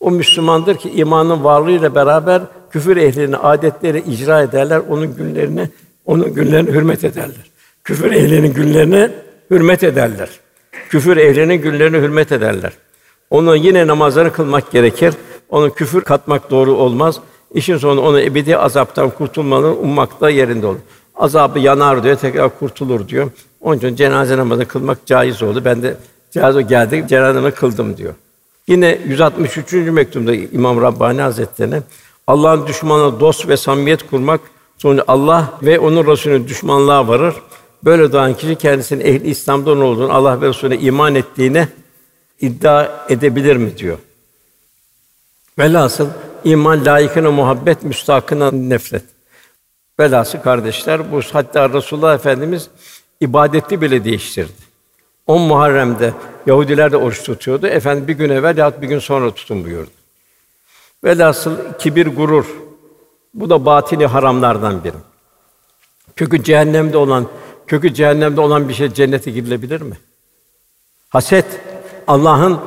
[0.00, 5.68] O Müslümandır ki imanın varlığıyla beraber küfür ehlinin adetleri icra ederler, onun günlerini
[6.06, 7.50] onun günlerini hürmet ederler.
[7.84, 9.10] Küfür ehlinin günlerini
[9.50, 10.28] hürmet ederler.
[10.90, 12.72] Küfür ehlinin günlerini hürmet ederler.
[13.30, 15.14] Onun yine namazlarını kılmak gerekir.
[15.48, 17.20] Onun küfür katmak doğru olmaz.
[17.54, 20.78] İşin sonu onu ebedi azaptan kurtulmanın ummakta yerinde olur.
[21.14, 23.30] Azabı yanar diyor, tekrar kurtulur diyor.
[23.64, 25.62] Onun için cenaze namazı kılmak caiz oldu.
[25.64, 25.96] Ben de
[26.30, 28.14] caiz geldi, cenaze namazı kıldım diyor.
[28.68, 29.72] Yine 163.
[29.72, 31.82] mektubunda İmam Rabbani Hazretleri'ne
[32.26, 34.40] Allah'ın düşmanına dost ve samimiyet kurmak
[34.78, 37.34] sonra Allah ve onun Resulü'nün düşmanlığa varır.
[37.84, 41.68] Böyle doğan kişi kendisinin ehli İslam'dan olduğunu, Allah ve Resulüne iman ettiğine
[42.40, 43.98] iddia edebilir mi diyor.
[45.58, 46.08] Velhasıl
[46.44, 49.04] iman layıkına muhabbet, müstahkına nefret.
[50.00, 52.68] Velhasıl kardeşler bu hatta Resulullah Efendimiz
[53.20, 54.64] ibadeti bile değiştirdi.
[55.26, 56.12] 10 Muharrem'de
[56.46, 57.66] Yahudiler de oruç tutuyordu.
[57.66, 59.90] Efendim bir gün evvel ya bir gün sonra tutun buyurdu.
[61.04, 62.46] Velhasıl kibir, gurur
[63.34, 64.96] bu da batini haramlardan biri.
[66.16, 67.26] Kökü cehennemde olan,
[67.66, 69.96] kökü cehennemde olan bir şey cennete girilebilir mi?
[71.08, 71.46] Haset,
[72.06, 72.60] Allah'ın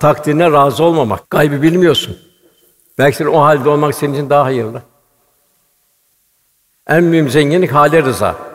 [0.00, 1.30] takdirine razı olmamak.
[1.30, 2.18] Gaybı bilmiyorsun.
[2.98, 4.82] Belki o halde olmak senin için daha hayırlı.
[6.86, 8.53] En mühim zenginlik hale rıza.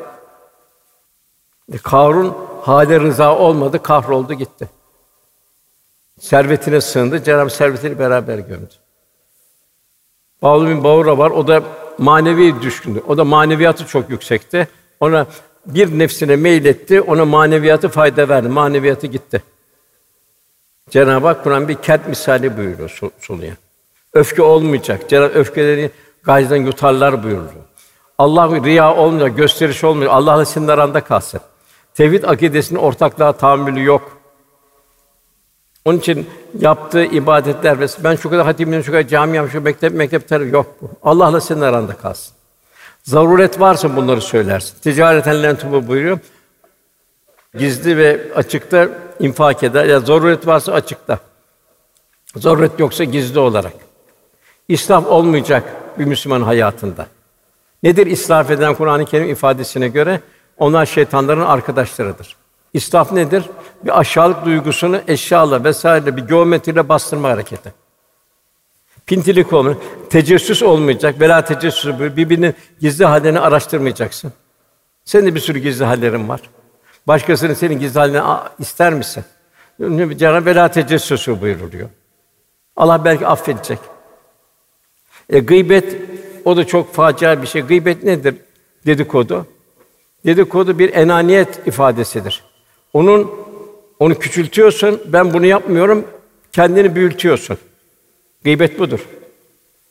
[1.74, 4.70] E, Karun hale rıza olmadı, kahroldu gitti.
[6.20, 8.74] Servetine sığındı, Cenab-ı servetini beraber gömdü.
[10.42, 11.64] Bağlı bin Bağura var, o da
[11.98, 13.04] manevi düşkündü.
[13.08, 14.68] O da maneviyatı çok yüksekti.
[15.00, 15.28] Ona
[15.66, 18.50] bir nefsine meyletti, ona maneviyatı fayda verdi.
[18.50, 19.44] Maneviyatı gitti.
[20.90, 23.54] Cenab-ı Hak Kur'an bir kent misali buyuruyor soluya.
[24.14, 25.10] Öfke olmayacak.
[25.10, 25.92] Cenab-ı öfkeleri
[26.24, 27.52] gayzdan yutarlar buyuruyor.
[28.18, 30.16] Allah riya olmayacak, gösteriş olmayacak.
[30.16, 31.42] Allah'la senin aranda kalsın.
[32.00, 34.18] Tevhid akidesinin ortaklığa tahammülü yok.
[35.86, 40.32] Onun için yaptığı ibadetler ve ben şu kadar hatimim, şu kadar cami yapmışım, mektep mektep
[40.54, 40.90] yok bu.
[41.04, 42.34] Allah'la senin aranda kalsın.
[43.04, 44.80] Zaruret varsa bunları söylersin.
[44.80, 46.20] Ticareten lentubu buyuruyor.
[47.58, 49.86] Gizli ve açıkta infak eder.
[49.86, 51.20] Ya zaruret varsa açıkta.
[52.36, 53.74] Zaruret yoksa gizli olarak.
[54.68, 55.64] İsraf olmayacak
[56.00, 57.08] bir Müslüman hayatında.
[57.84, 60.22] Nedir israf eden Kur'an-ı Kerim ifadesine göre?
[60.60, 62.36] Onlar şeytanların arkadaşlarıdır.
[62.74, 63.50] İsraf nedir?
[63.86, 67.74] Bir aşağılık duygusunu eşyayla vesaire bir geometriyle bastırma hareketi.
[69.06, 69.76] Pintilik olmuyor,
[70.10, 74.34] tecessüs olmayacak, bela tecessüsü birbirinin gizli hallerini araştırmayacaksın.
[75.06, 76.42] Senin de bir sürü gizli hallerin var.
[77.08, 78.22] Başkasının senin gizli halini
[78.60, 79.24] ister misin?
[80.18, 81.90] Cenab-ı bela tecessüsü buyuruluyor.
[82.76, 83.80] Allah belki affedecek.
[85.30, 85.96] E, gıybet
[86.46, 87.62] o da çok facia bir şey.
[87.62, 88.36] Gıybet nedir?
[88.86, 89.46] Dedikodu.
[90.26, 92.44] Dedikodu bir enaniyet ifadesidir.
[92.94, 93.32] Onun
[94.00, 95.02] onu küçültüyorsun.
[95.06, 96.08] Ben bunu yapmıyorum.
[96.52, 97.58] Kendini büyütüyorsun.
[98.44, 99.08] Gıybet budur.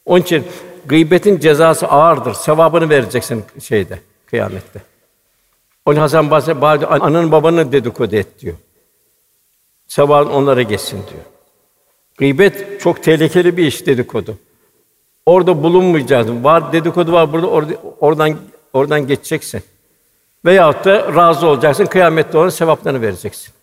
[0.06, 0.44] Onun için
[0.86, 2.34] gıybetin cezası ağırdır.
[2.34, 4.82] Sevabını vereceksin şeyde, kıyamette.
[5.86, 8.56] O Hasan Basri bazı ananın babanın dedikodu et diyor.
[9.86, 11.24] Sevabın onlara geçsin diyor.
[12.18, 14.38] Gıybet çok tehlikeli bir iş dedikodu.
[15.26, 16.44] Orada bulunmayacağız.
[16.44, 18.36] Var dedikodu var burada orada, oradan
[18.72, 19.62] oradan geçeceksin.
[20.44, 21.86] Veyahut da razı olacaksın.
[21.86, 23.54] Kıyamette onun sevaplarını vereceksin.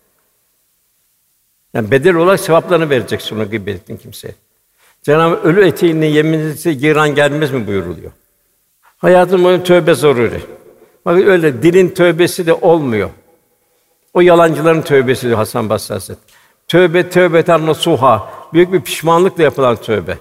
[1.74, 4.34] Yani bedel olarak sevaplarını vereceksin ona gıybet ettiğin kimseye.
[5.02, 8.12] Cenab-ı ölü etiğine yeminlisi giran gelmez mi buyuruluyor.
[8.96, 10.40] Hayatın boyunca tövbe zaruri.
[11.04, 13.10] Bakın öyle dilin tövbesi de olmuyor.
[14.14, 16.36] O yalancıların tövbesi diyor Hasan Basri Hazretleri.
[16.68, 18.32] Tövbe tövbeten nasuha.
[18.52, 20.18] Büyük bir pişmanlıkla yapılan tövbe.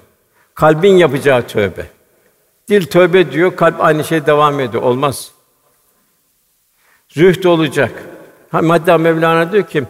[0.56, 1.86] Kalbin yapacağı tövbe.
[2.68, 4.84] Dil tövbe diyor, kalp aynı şey devam ediyor.
[4.84, 5.32] Olmaz.
[7.16, 7.92] Zühd olacak.
[8.52, 9.84] Hatta Mevlana diyor ki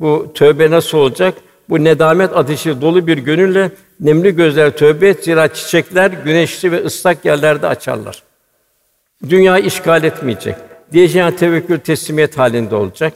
[0.00, 1.34] bu tövbe nasıl olacak?
[1.68, 7.24] Bu nedamet ateşi dolu bir gönülle nemli gözler tövbe et zira çiçekler güneşli ve ıslak
[7.24, 8.22] yerlerde açarlar.
[9.28, 10.56] Dünya işgal etmeyecek.
[10.92, 13.12] Diyeceğin tevekkül teslimiyet halinde olacak.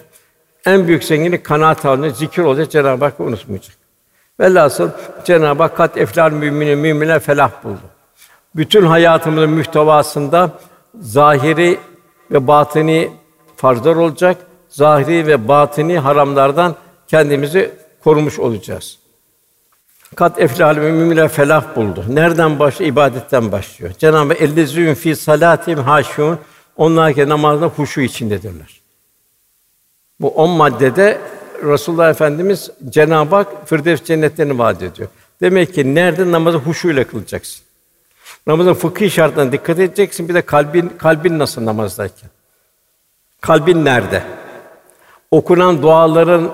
[0.67, 2.71] En büyük zenginlik kanaat halinde zikir olacak.
[2.71, 3.77] Cenab-ı Hak unutmayacak.
[4.41, 4.91] Velhasıl
[5.25, 7.81] Cenab-ı Hak kat eflal müminin müminler felah buldu.
[8.57, 10.51] Bütün hayatımızın mühtevasında
[11.01, 11.79] zahiri
[12.31, 13.11] ve batini
[13.57, 14.37] farzlar olacak.
[14.69, 16.77] Zahiri ve batini haramlardan
[17.09, 17.71] kendimizi
[18.05, 18.99] korumuş olacağız.
[20.17, 22.05] Kat eflal müminler felah buldu.
[22.09, 22.93] Nereden başlıyor?
[22.93, 23.93] İbadetten başlıyor.
[23.99, 26.39] Cenab-ı Ellezîn fi salatim haşûn.
[26.77, 28.81] Onlar ki namazda huşu içindedirler.
[30.21, 31.21] Bu on maddede
[31.63, 35.09] Resulullah Efendimiz Cenab-ı Hak Firdevs cennetlerini vaat ediyor.
[35.41, 37.65] Demek ki nerede namazı huşuyla kılacaksın.
[38.47, 40.29] Namazın fıkhi şartlarına dikkat edeceksin.
[40.29, 42.31] Bir de kalbin kalbin nasıl namazdayken?
[43.45, 44.23] Kalbin nerede?
[45.31, 46.51] Okunan duaların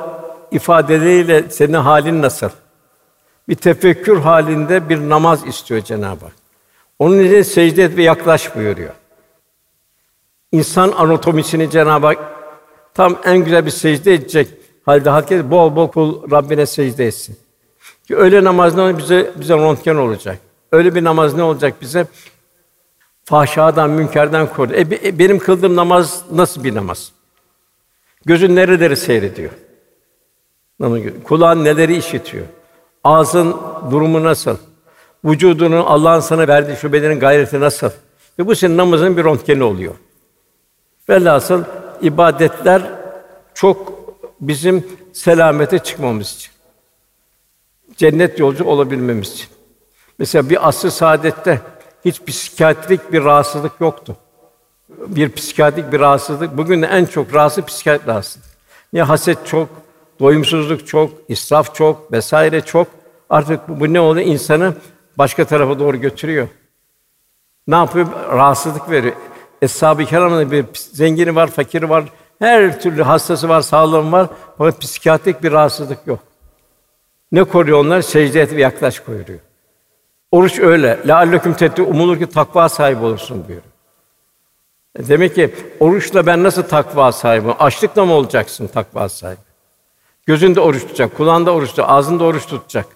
[0.50, 2.48] ifadeleriyle senin halin nasıl?
[3.48, 6.34] Bir tefekkür halinde bir namaz istiyor Cenab-ı Hak.
[6.98, 8.90] Onun için secde et ve yaklaş buyuruyor.
[10.52, 12.18] İnsan anatomisini Cenab-ı Hak
[12.94, 14.48] tam en güzel bir secde edecek
[14.86, 17.36] halde herkes bol bol kul Rabbine secde etsin.
[18.06, 20.38] Ki öyle namaz ne bize bize röntgen olacak.
[20.72, 22.06] Öyle bir namaz ne olacak bize?
[23.24, 24.72] Fahşadan, münkerden koru.
[24.72, 27.12] E, e, benim kıldığım namaz nasıl bir namaz?
[28.24, 29.50] Gözün nereleri seyrediyor?
[31.24, 32.46] Kulağın neleri işitiyor?
[33.04, 33.56] Ağzın
[33.90, 34.56] durumu nasıl?
[35.24, 37.90] Vücudunun Allah'ın sana verdiği şu bedenin gayreti nasıl?
[38.38, 39.94] Ve bu senin namazın bir röntgeni oluyor.
[41.08, 41.64] Velhasıl
[42.02, 42.82] ibadetler
[43.54, 43.92] çok
[44.40, 46.52] bizim selamete çıkmamız için.
[47.96, 49.48] Cennet yolcu olabilmemiz için.
[50.18, 51.60] Mesela bir asr saadette
[52.04, 54.16] hiç psikiyatrik bir rahatsızlık yoktu.
[54.88, 56.56] Bir psikiyatrik bir rahatsızlık.
[56.56, 58.50] Bugün de en çok rahatsız psikiyatrik rahatsızlık.
[58.92, 59.68] Niye haset çok,
[60.20, 62.86] doyumsuzluk çok, israf çok vesaire çok.
[63.30, 64.26] Artık bu, bu ne oluyor?
[64.26, 64.74] İnsanı
[65.18, 66.48] başka tarafa doğru götürüyor.
[67.66, 68.06] Ne yapıyor?
[68.32, 69.14] Rahatsızlık veriyor.
[69.62, 72.04] Eshab-ı Kiram'ın bir zengini var, fakiri var,
[72.38, 74.26] her türlü hastası var, sağlığım var.
[74.58, 76.18] Fakat psikiyatrik bir rahatsızlık yok.
[77.32, 78.02] Ne koruyor onlar?
[78.02, 79.38] Secde et ve yaklaş koyuyor.
[80.32, 80.98] Oruç öyle.
[81.06, 83.62] La alleküm tettu umulur ki takva sahibi olursun diyor.
[84.98, 87.50] E demek ki oruçla ben nasıl takva sahibi?
[87.52, 89.40] Açlıkla mı olacaksın takva sahibi?
[90.26, 92.86] Gözünde oruç tutacak, kulağında oruç tutacak, ağzında oruç tutacak.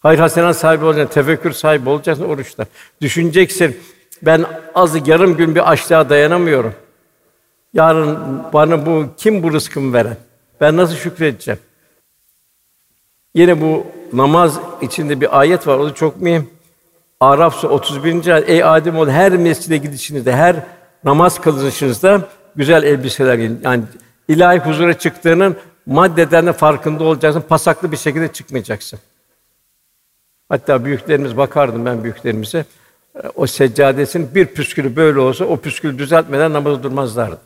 [0.00, 2.66] Hayır hasenat sahibi olacaksın, tefekkür sahibi olacaksın oruçta.
[3.00, 3.80] Düşüneceksin,
[4.22, 6.74] ben az yarım gün bir açlığa dayanamıyorum.
[7.74, 10.16] Yarın bana bu kim bu rızkımı veren?
[10.60, 11.60] Ben nasıl şükredeceğim?
[13.34, 15.78] Yine bu namaz içinde bir ayet var.
[15.78, 16.50] O da çok mühim.
[17.20, 18.26] Araf Suresi 31.
[18.26, 18.48] ayet.
[18.48, 20.56] Ey Adem oğlu her mescide gidişinizde, her
[21.04, 23.60] namaz kılışınızda güzel elbiseler giyin.
[23.64, 23.84] Yani
[24.28, 27.44] ilahi huzura çıktığının maddeden de farkında olacaksın.
[27.48, 28.98] Pasaklı bir şekilde çıkmayacaksın.
[30.48, 32.64] Hatta büyüklerimiz bakardım ben büyüklerimize.
[33.34, 37.38] O seccadesinin bir püskülü böyle olsa o püskülü düzeltmeden namazı durmazlardı.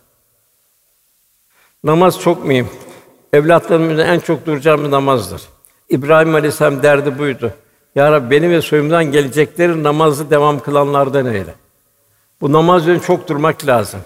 [1.84, 2.68] Namaz çok mühim.
[3.32, 5.42] Evlatlarımızın en çok duracağımız namazdır.
[5.90, 7.52] İbrahim Aleyhisselam derdi buydu.
[7.94, 11.54] Ya Rabbi benim ve soyumdan gelecekleri namazı devam kılanlardan eyle.
[12.40, 14.00] Bu namaz üzerine çok durmak lazım.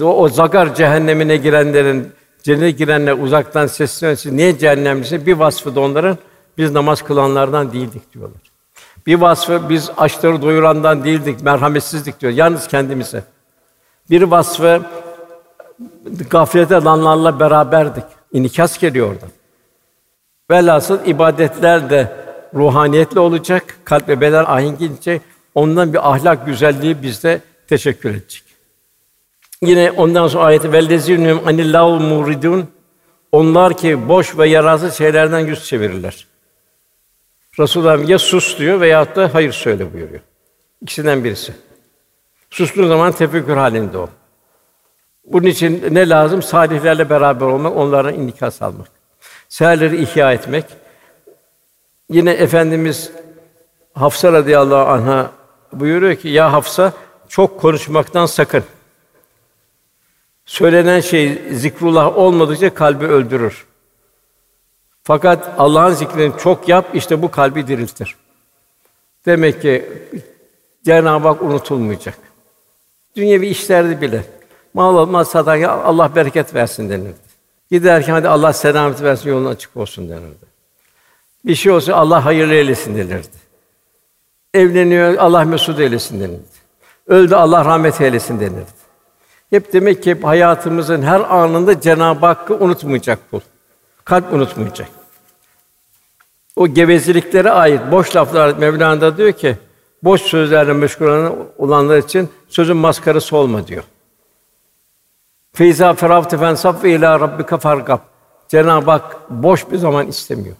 [0.00, 5.26] O, o zagar cehennemine girenlerin, cennete girenler uzaktan seslenmesi, niye cehennemlisi?
[5.26, 6.18] Bir vasfı da onların,
[6.58, 8.40] biz namaz kılanlardan değildik diyorlar.
[9.06, 12.32] Bir vasfı, biz açları doyurandan değildik, merhametsizdik diyor.
[12.32, 13.24] Yalnız kendimize.
[14.10, 14.82] Bir vasfı,
[16.30, 18.04] gaflete alanlarla beraberdik.
[18.32, 19.28] İnikas geliyor oradan.
[20.50, 22.12] Velhasıl ibadetler de
[22.54, 25.20] ruhaniyetli olacak, kalp ve beden ahengince
[25.54, 28.42] ondan bir ahlak güzelliği bizde teşekkür edecek.
[29.62, 32.68] Yine ondan sonra ayeti vellezinum anillahu muridun
[33.32, 36.26] onlar ki boş ve yararsız şeylerden yüz çevirirler.
[37.58, 40.20] Resulullah ya sus diyor veya da hayır söyle buyuruyor.
[40.82, 41.52] İkisinden birisi.
[42.50, 44.08] Sustuğun zaman tefekkür halinde o.
[45.24, 46.42] Bunun için ne lazım?
[46.42, 48.93] Salihlerle beraber olmak, onlara inikas almak.
[49.48, 50.64] Seherleri ihya etmek.
[52.10, 53.12] Yine efendimiz
[53.94, 55.30] Hafsa radıyallahu anha
[55.72, 56.92] buyuruyor ki ya Hafsa
[57.28, 58.64] çok konuşmaktan sakın.
[60.46, 63.66] Söylenen şey zikrullah olmadıkça kalbi öldürür.
[65.02, 68.16] Fakat Allah'ın zikrini çok yap, işte bu kalbi diriltir.
[69.26, 69.92] Demek ki
[70.84, 72.18] Cenab-ı Hak unutulmayacak.
[73.16, 74.24] Dünyevi işlerde bile
[74.74, 77.23] mal olmaz sadaka Allah bereket versin denirdi.
[77.70, 80.46] Giderken hadi Allah selamet versin yolun açık olsun denirdi.
[81.44, 83.44] Bir şey olsa Allah hayırlı eylesin denirdi.
[84.54, 86.54] Evleniyor Allah mesut eylesin denirdi.
[87.06, 88.84] Öldü Allah rahmet eylesin denirdi.
[89.50, 93.40] Hep demek ki hep hayatımızın her anında Cenab-ı Hakk'ı unutmayacak kul.
[94.04, 94.88] Kalp unutmayacak.
[96.56, 99.56] O gevezeliklere ait boş laflar Mevlana diyor ki
[100.02, 103.84] boş sözlerle meşgul olanlar için sözün maskarası olma diyor.
[105.54, 107.98] Feyza feravte fensaf ve ila rabbika fargab.
[108.48, 110.56] Cenab-ı Hak boş bir zaman istemiyor.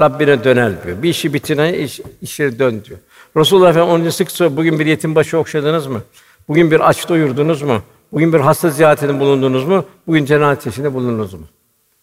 [0.00, 1.02] Rabbine dönel diyor.
[1.02, 2.98] Bir işi bitine iş, işe dön diyor.
[3.36, 6.02] Resulullah Efendimiz onun sık sık bugün bir yetim başı okşadınız mı?
[6.48, 7.82] Bugün bir aç doyurdunuz mu?
[8.12, 9.84] Bugün bir hasta ziyaretinde bulundunuz mu?
[10.06, 11.46] Bugün cenazesinde işinde bulundunuz mu?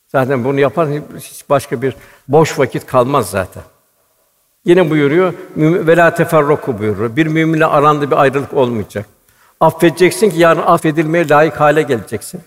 [0.08, 1.96] Zaten bunu yapan hiç başka bir
[2.28, 3.64] boş vakit kalmaz zaten.
[4.66, 7.16] Yine buyuruyor, ve la teferruku buyuruyor.
[7.16, 9.06] Bir müminle aranda bir ayrılık olmayacak.
[9.64, 12.42] Affedeceksin ki yarın affedilmeye layık hale geleceksin.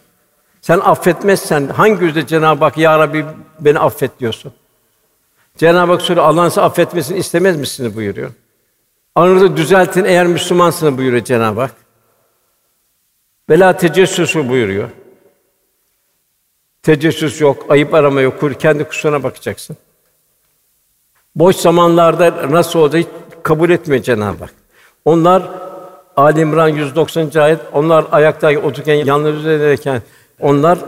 [0.61, 3.25] Sen affetmezsen hangi yüzde Cenab-ı Hak ya Rabbi
[3.61, 4.53] beni affet diyorsun?
[5.57, 8.31] Cenab-ı Hak soruyor Allah'ın size affetmesini istemez misiniz buyuruyor.
[9.15, 11.73] Aranızı düzeltin eğer Müslümansınız buyuruyor Cenab-ı Hak.
[13.51, 14.89] Vela tecessüsü buyuruyor.
[16.83, 19.77] Tecessüs yok, ayıp arama yok, kendi kusuruna bakacaksın.
[21.37, 23.05] Boş zamanlarda nasıl olacak
[23.43, 24.55] kabul etmiyor Cenab-ı Hak.
[25.05, 25.66] Onlar
[26.17, 27.31] Ali İmran 190.
[27.41, 30.03] ayet onlar ayakta otururken yalnız üzerindeyken
[30.41, 30.79] onlar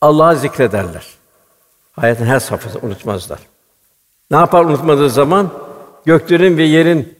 [0.00, 1.06] Allah'ı zikrederler.
[1.92, 3.38] Hayatın her safhasını unutmazlar.
[4.30, 5.50] Ne yapar unutmadığı zaman?
[6.04, 7.18] Göklerin ve yerin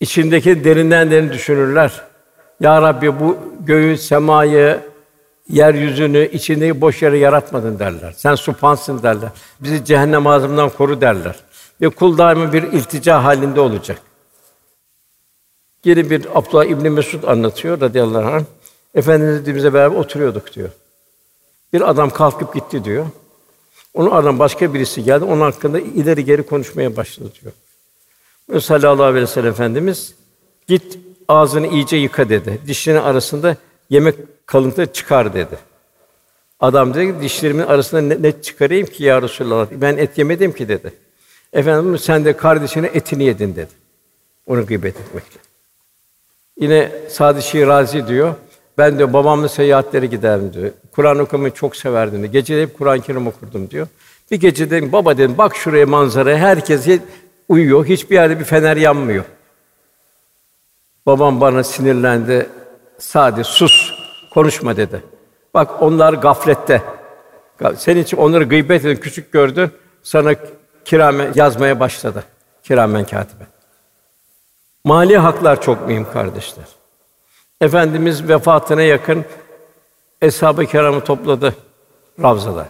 [0.00, 2.02] içindeki derinden derin düşünürler.
[2.60, 4.80] Ya Rabbi bu göğü, semayı,
[5.48, 8.14] yeryüzünü, içindeki boş yere yaratmadın derler.
[8.16, 9.30] Sen supansın derler.
[9.60, 11.36] Bizi cehennem azabından koru derler.
[11.80, 13.98] Ve kul daima bir iltica halinde olacak.
[15.82, 18.44] Geri bir Abdullah İbn Mesud anlatıyor radıyallahu anh.
[18.94, 20.70] Efendimizle beraber oturuyorduk diyor.
[21.72, 23.06] Bir adam kalkıp gitti diyor.
[23.94, 25.24] Onun ardından başka birisi geldi.
[25.24, 27.52] Onun hakkında ileri geri konuşmaya başladı diyor.
[28.62, 30.14] Sallallahu aleyhi ve sellem Efendimiz
[30.68, 32.60] git ağzını iyice yıka dedi.
[32.66, 33.56] Dişlerinin arasında
[33.90, 34.14] yemek
[34.46, 35.58] kalıntıları çıkar dedi.
[36.60, 39.66] Adam dedi ki dişlerimin arasında ne, ne çıkarayım ki ya Resulallah?
[39.70, 40.92] Ben et yemedim ki dedi.
[41.52, 43.72] Efendimiz sen de kardeşine etini yedin dedi.
[44.46, 45.49] Onu gıybet etmekle.
[46.60, 48.34] Yine Sadi Şirazi diyor.
[48.78, 50.70] Ben de babamla seyahatlere giderdim diyor.
[50.92, 52.32] Kur'an okumayı çok severdim diyor.
[52.32, 53.86] Gece hep Kur'an-ı Kerim okurdum diyor.
[54.30, 56.86] Bir gece dedim baba dedim bak şuraya manzaraya herkes
[57.48, 57.86] uyuyor.
[57.86, 59.24] Hiçbir yerde bir fener yanmıyor.
[61.06, 62.46] Babam bana sinirlendi.
[62.98, 63.92] Sadi sus,
[64.34, 65.02] konuşma dedi.
[65.54, 66.82] Bak onlar gaflette.
[67.76, 69.70] Senin için onları gıybet edin, küçük gördü.
[70.02, 70.34] Sana
[70.84, 72.24] kiramen yazmaya başladı.
[72.62, 73.44] Kiramen katibe.
[74.84, 76.64] Mali haklar çok mühim kardeşler.
[77.60, 79.24] Efendimiz vefatına yakın
[80.22, 81.54] eshab-ı kiramı topladı
[82.22, 82.68] Ravzada.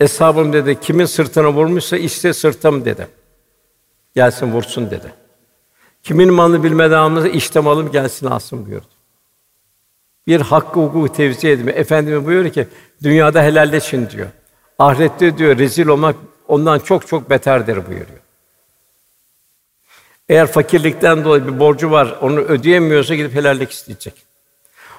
[0.00, 3.08] Eshabım dedi, kimin sırtına vurmuşsa işte sırtım dedi.
[4.14, 5.12] Gelsin vursun dedi.
[6.02, 8.86] Kimin malını bilmeden almışsa işte malım gelsin alsın buyurdu.
[10.26, 11.72] Bir hakkı hukuku tevzi etme.
[11.72, 12.68] Efendimiz buyuruyor ki
[13.02, 14.28] dünyada helalleşin diyor.
[14.78, 16.16] Ahirette diyor rezil olmak
[16.48, 18.20] ondan çok çok beterdir buyuruyor.
[20.30, 24.14] Eğer fakirlikten dolayı bir borcu var, onu ödeyemiyorsa gidip helallik isteyecek.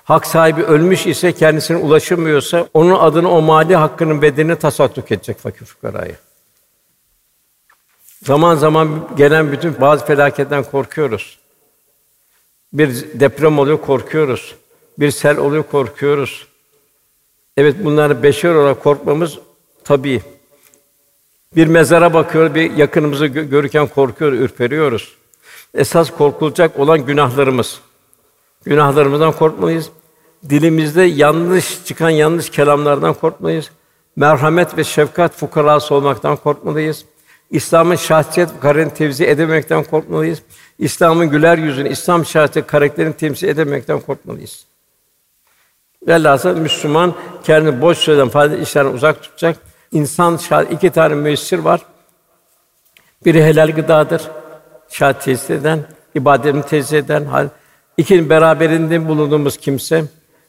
[0.04, 5.66] Hak sahibi ölmüş ise kendisine ulaşamıyorsa onun adını o mali hakkının bedelini tasadduk edecek fakir
[5.66, 6.16] fukaraya.
[8.24, 11.40] Zaman zaman gelen bütün bazı felaketten korkuyoruz.
[12.74, 14.56] Bir deprem oluyor korkuyoruz.
[15.00, 16.48] Bir sel oluyor korkuyoruz.
[17.58, 19.40] Evet bunları beşer olarak korkmamız
[19.84, 20.22] tabii.
[21.56, 25.21] Bir mezara bakıyoruz, bir yakınımızı görürken korkuyoruz, ürperiyoruz.
[25.74, 27.82] Esas korkulacak olan günahlarımız.
[28.66, 29.90] Günahlarımızdan korkmalıyız.
[30.50, 33.72] Dilimizde yanlış çıkan yanlış kelamlardan korkmalıyız.
[34.16, 37.06] Merhamet ve şefkat fukarası olmaktan korkmalıyız.
[37.50, 40.42] İslam'ın şahsiyet karakterini tevzi edemekten korkmalıyız.
[40.80, 44.66] İslam'ın güler yüzünü, İslam şahsiyet karakterini temsil edemekten korkmalıyız.
[46.08, 47.14] Velhâsıl Müslüman
[47.44, 49.58] kendini boş sözden fazla işlerden uzak tutacak.
[49.92, 51.82] İnsan şah iki tane müessir var.
[53.26, 54.22] Biri helal gıdadır.
[54.92, 55.86] Şah tesis eden,
[56.16, 57.26] ibadetini tesis eden.
[57.26, 57.50] Hal.
[58.10, 60.06] Beraberinde bulunduğumuz kimse,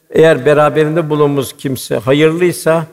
[0.09, 2.85] eğer beraberinde bulunduğumuz kimse hayırlıysa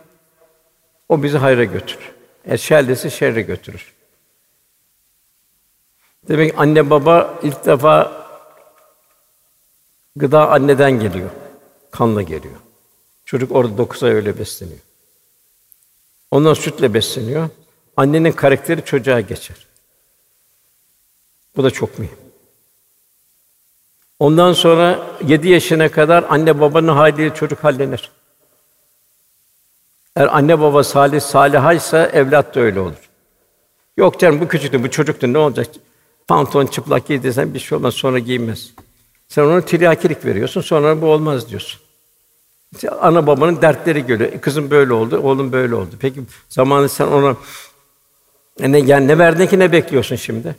[1.08, 2.12] o bizi hayra götürür.
[2.44, 3.94] Eğer şerlisi şerre götürür.
[6.28, 8.12] Demek anne baba ilk defa
[10.16, 11.30] gıda anneden geliyor.
[11.90, 12.56] Kanla geliyor.
[13.24, 14.80] Çocuk orada dokuz ay öyle besleniyor.
[16.30, 17.48] Ondan sütle besleniyor.
[17.96, 19.69] Annenin karakteri çocuğa geçer.
[21.56, 22.18] Bu da çok mühim.
[24.18, 28.10] Ondan sonra yedi yaşına kadar anne babanın haliyle çocuk hallenir.
[30.16, 33.10] Eğer anne baba salih salihaysa evlat da öyle olur.
[33.96, 35.66] Yok canım bu küçüktü, bu çocuktu ne olacak?
[36.28, 38.70] Pantolon çıplak giydiysen bir şey olmaz, sonra giyinmez.
[39.28, 41.80] Sen ona tiryakilik veriyorsun, sonra bu olmaz diyorsun.
[42.74, 44.32] İşte ana babanın dertleri geliyor.
[44.32, 45.90] E, kızım böyle oldu, oğlum böyle oldu.
[46.00, 47.36] Peki zamanı sen ona
[48.60, 50.56] e ne, yani ne verdin ki ne bekliyorsun şimdi?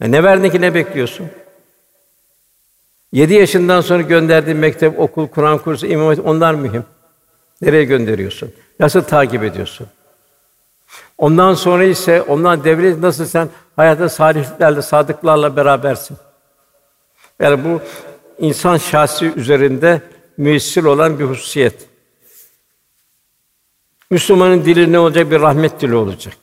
[0.00, 1.30] E ne verdin ki ne bekliyorsun?
[3.12, 6.84] Yedi yaşından sonra gönderdiğin mektep, okul, Kur'an kursu, imam hatip onlar mühim.
[7.62, 8.52] Nereye gönderiyorsun?
[8.80, 9.86] Nasıl takip ediyorsun?
[11.18, 16.16] Ondan sonra ise ondan devlet nasıl sen hayatta salihlerle, sadıklarla berabersin.
[17.40, 17.80] Yani bu
[18.38, 20.02] insan şahsi üzerinde
[20.36, 21.88] müessir olan bir hususiyet.
[24.10, 25.30] Müslümanın dili ne olacak?
[25.30, 26.36] Bir rahmet dili olacak.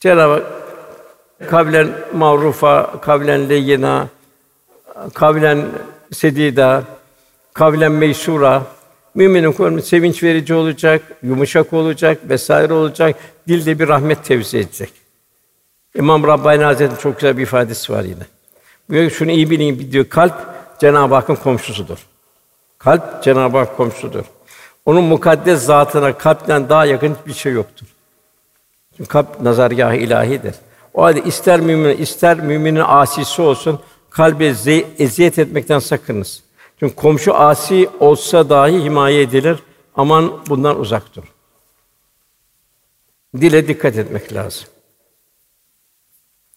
[0.00, 0.44] Cenab-ı
[1.46, 4.08] kavlen ma'rufa, kavlen leyyina,
[5.14, 5.64] kavlen
[6.12, 6.82] sedida,
[7.54, 8.62] kavlen meysura,
[9.18, 13.16] Müminin kulü sevinç verici olacak, yumuşak olacak vesaire olacak.
[13.48, 14.92] Dilde bir rahmet tevzi edecek.
[15.94, 18.26] İmam Rabbani Hazretleri çok güzel bir ifadesi var yine.
[18.90, 20.34] Diyor şunu iyi bilin diyor kalp
[20.80, 21.98] Cenab-ı Hakk'ın komşusudur.
[22.78, 24.24] Kalp Cenab-ı Hak komşusudur.
[24.86, 27.86] Onun mukaddes zatına kalpten daha yakın hiçbir şey yoktur.
[28.96, 30.54] Çünkü kalp nazargâh ilahidir.
[30.94, 33.80] O halde ister mümin ister müminin asisi olsun
[34.10, 34.46] kalbe
[34.98, 36.42] eziyet etmekten sakınız.
[36.80, 39.58] Çünkü komşu asi olsa dahi himaye edilir.
[39.96, 41.22] Aman bundan uzak dur.
[43.40, 44.68] Dile dikkat etmek lazım.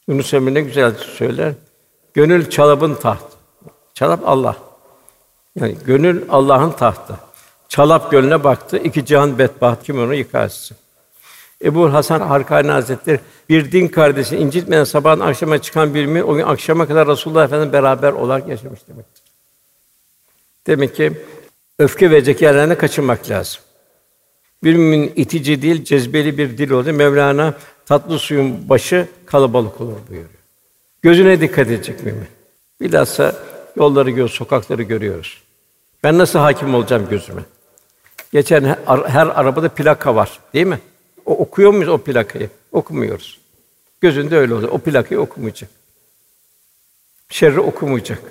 [0.07, 1.53] Yunus Emre ne güzel söyler.
[2.13, 3.23] Gönül çalabın taht.
[3.93, 4.55] Çalap Allah.
[5.55, 7.15] Yani gönül Allah'ın tahtı.
[7.69, 8.77] Çalap gönlüne baktı.
[8.77, 10.77] iki cihan bedbaht kim onu yıkarsın.
[11.63, 16.43] Ebu Hasan Harkani Hazretleri bir din kardeşini incitmeden sabahın akşama çıkan bir mümin o gün
[16.43, 19.23] akşama kadar Resulullah Efendimiz beraber olarak yaşamış demektir.
[20.67, 21.11] Demek ki
[21.79, 23.61] öfke verecek yerlerine kaçınmak lazım.
[24.63, 26.93] Bir mümin itici değil, cezbeli bir dil oldu.
[26.93, 27.53] Mevlana
[27.85, 30.29] tatlı suyun başı kalabalık olur buyuruyor.
[31.01, 32.27] Gözüne dikkat edecek mümin.
[32.81, 33.35] Bilhassa
[33.75, 35.41] yolları gör, sokakları görüyoruz.
[36.03, 37.41] Ben nasıl hakim olacağım gözüme?
[38.33, 40.79] Geçen her, her arabada plaka var, değil mi?
[41.25, 42.49] O okuyor muyuz o plakayı?
[42.71, 43.39] Okumuyoruz.
[44.01, 44.71] Gözünde öyle oluyor.
[44.71, 45.69] O plakayı okumayacak.
[47.29, 48.21] Şerri okumayacak.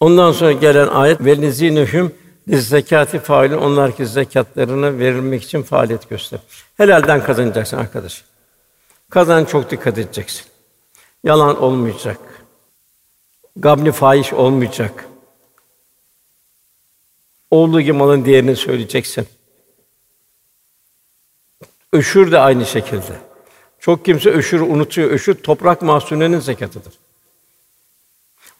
[0.00, 2.14] Ondan sonra gelen ayet ve lizinühüm
[2.48, 6.40] zekati failin onlar ki zekatlarını verilmek için faaliyet göster.
[6.76, 8.24] Helalden kazanacaksın arkadaş.
[9.10, 10.46] Kazan çok dikkat edeceksin.
[11.24, 12.18] Yalan olmayacak.
[13.56, 15.08] Gabni fahiş olmayacak.
[17.50, 19.26] Olduğu gibi malın değerini söyleyeceksin.
[21.96, 23.18] Öşür de aynı şekilde.
[23.80, 25.10] Çok kimse öşürü unutuyor.
[25.10, 26.94] Öşür toprak mahsulünün zekatıdır.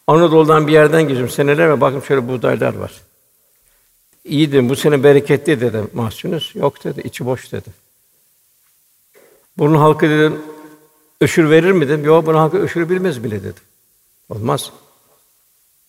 [0.07, 3.01] Anadolu'dan bir yerden geçiyorum seneler ve bakın şöyle buğdaylar var.
[4.23, 5.89] İyi dedim, bu sene bereketli dedim.
[5.93, 7.69] Mahsunuz yok dedi, içi boş dedi.
[9.57, 10.41] Bunun halkı dedim,
[11.21, 12.05] öşür verir mi dedim.
[12.05, 13.59] Yok, bunun halkı öşür bilmez bile dedi.
[14.29, 14.71] Olmaz.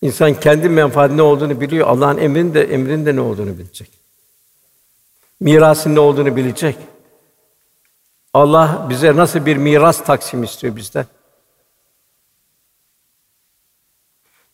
[0.01, 1.87] İnsan kendi menfaati ne olduğunu biliyor.
[1.87, 3.89] Allah'ın emrinin de emrinin de ne olduğunu bilecek.
[5.39, 6.75] Mirasın ne olduğunu bilecek.
[8.33, 11.05] Allah bize nasıl bir miras taksim istiyor bizden?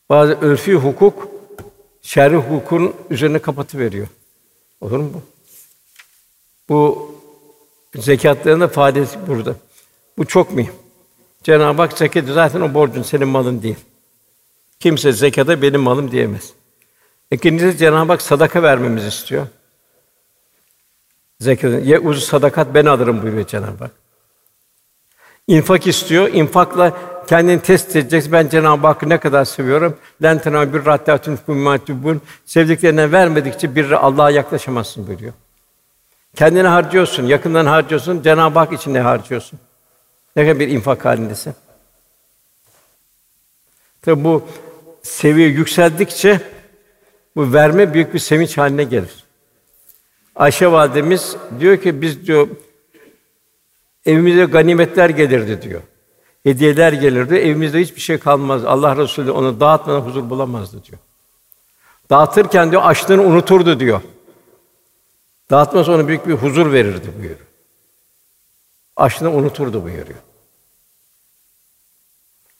[0.08, 1.28] Bazı örfi hukuk
[2.02, 4.06] şer'i hukukun üzerine kapatı veriyor.
[4.80, 5.22] Olur mu bu?
[6.68, 7.10] Bu
[7.94, 9.56] zekatlarında faaliyet burada.
[10.18, 10.74] Bu çok mühim.
[11.42, 13.76] Cenab-ı Hak zekatı zaten o borcun senin malın değil.
[14.80, 16.52] Kimse zekata benim malım diyemez.
[17.30, 19.46] İkincisi Cenab-ı Hak sadaka vermemizi istiyor.
[21.40, 23.90] Zekat, ye uz sadakat ben alırım buyuruyor Cenab-ı Hak.
[25.46, 26.28] İnfak istiyor.
[26.28, 26.92] İnfakla
[27.26, 28.32] kendini test edeceksin.
[28.32, 29.96] Ben Cenab-ı Hakk'ı ne kadar seviyorum.
[30.22, 31.38] Len tenâ bir raddâtun
[31.88, 32.20] bun.
[32.44, 35.32] Sevdiklerine vermedikçe bir Allah'a yaklaşamazsın buyuruyor.
[36.36, 39.58] Kendini harcıyorsun, yakından harcıyorsun, Cenab-ı Hak için ne harcıyorsun?
[40.36, 41.54] Ne kadar bir infak halindesin.
[44.02, 44.44] Tabi bu
[45.02, 46.40] seviye yükseldikçe
[47.36, 49.25] bu verme büyük bir sevinç haline gelir.
[50.36, 52.48] Ayşe validemiz diyor ki biz diyor
[54.06, 55.82] evimize ganimetler gelirdi diyor
[56.46, 57.34] hediyeler gelirdi.
[57.34, 58.64] Evimizde hiçbir şey kalmaz.
[58.64, 60.98] Allah Resulü onu dağıtmadan huzur bulamazdı diyor.
[62.10, 64.00] Dağıtırken diyor açlığını unuturdu diyor.
[65.50, 67.46] Dağıtmaz ona büyük bir huzur verirdi buyuruyor.
[68.96, 70.18] Açlığını unuturdu buyuruyor.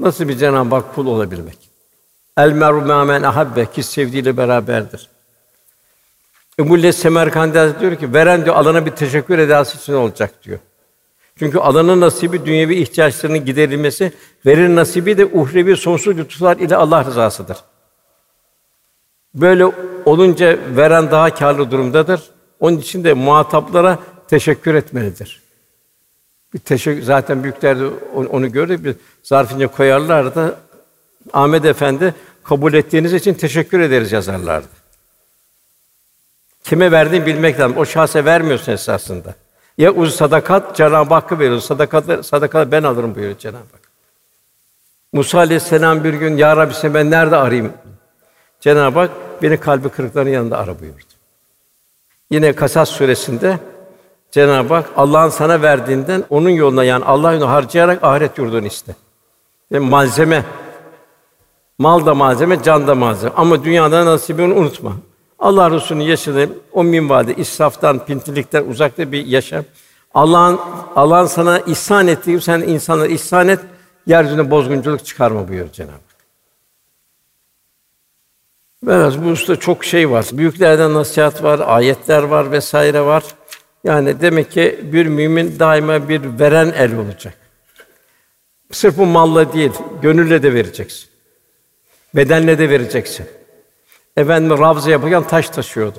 [0.01, 1.71] Nasıl bir Cenab-ı Hak kul olabilmek?
[2.37, 5.11] El meru men ahabbe ki sevdiğiyle beraberdir.
[6.61, 10.59] Ebu Les Semerkandi diyor ki veren diyor alana bir teşekkür edası için olacak diyor.
[11.39, 14.13] Çünkü alanın nasibi dünyevi ihtiyaçlarının giderilmesi,
[14.47, 17.57] verir nasibi de uhrevi sonsuz lütuflar ile Allah rızasıdır.
[19.35, 19.65] Böyle
[20.05, 22.23] olunca veren daha kârlı durumdadır.
[22.61, 23.99] Onun için de muhataplara
[24.29, 25.43] teşekkür etmelidir.
[26.55, 30.55] Bir teşekkür zaten büyükler de onu gördük bir zarfınca koyarlar da
[31.33, 34.76] Ahmet Efendi kabul ettiğiniz için teşekkür ederiz yazarlardı.
[36.67, 37.77] Kime verdiğini bilmek lazım.
[37.77, 39.35] O şahsa vermiyorsun esasında.
[39.79, 41.67] Ya uz sadakat Cenab-ı Hakk'a veriyorsun.
[41.67, 43.81] Sadakat sadakat ben alırım buyuruyor Cenab-ı Hak.
[45.13, 47.73] Musa aleyhisselam bir gün ya Rabbi seni ben nerede arayayım?
[48.61, 49.11] Cenab-ı Hak
[49.43, 51.05] beni kalbi kırıkların yanında ara buyurdu.
[52.31, 53.59] Yine Kasas suresinde
[54.31, 58.95] Cenab-ı Hak Allah'ın sana verdiğinden onun yoluna yani Allah yoluna harcayarak ahiret yurdunu iste.
[59.71, 60.45] Yani malzeme
[61.79, 63.33] mal da malzeme, can da malzeme.
[63.37, 64.93] Ama dünyada nasibini unutma.
[65.39, 69.65] Allah Resulü'nün yaşadığı o minvalde israftan, pintilikten uzakta bir yaşam.
[70.15, 70.61] Allah'ın
[70.97, 73.61] Allah'ın sana ihsan ettiği sen insanlara ihsan et,
[74.07, 76.01] yeryüzüne bozgunculuk çıkarma buyuruyor Cenab-ı Hak.
[78.83, 80.27] Biraz bu usta çok şey var.
[80.33, 83.25] Büyüklerden nasihat var, ayetler var vesaire var.
[83.85, 87.35] Yani demek ki bir mümin daima bir veren el olacak.
[88.73, 89.73] Sırf bu malla değil,
[90.03, 91.09] gönülle de vereceksin.
[92.15, 93.27] Bedenle de vereceksin.
[94.17, 95.99] Efendim Ravza yaparken taş taşıyordu.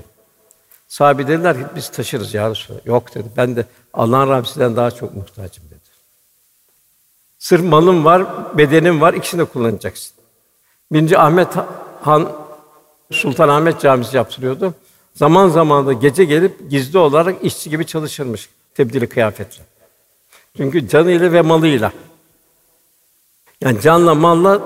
[0.87, 2.85] Sahabi dediler ki biz taşırız ya Resulallah.
[2.85, 3.27] Yok dedi.
[3.37, 5.79] Ben de Allah'ın Rabbisinden daha çok muhtacım dedi.
[7.39, 8.25] Sırf malım var,
[8.57, 10.13] bedenim var, ikisini de kullanacaksın.
[10.91, 11.47] Birinci Ahmet
[12.01, 12.31] Han
[13.11, 14.73] Sultan Ahmet Camisi yaptırıyordu.
[15.15, 19.63] Zaman zaman da gece gelip gizli olarak işçi gibi çalışırmış tebdili kıyafetle.
[20.57, 21.91] Çünkü canıyla ve malıyla.
[23.61, 24.61] Yani canla malla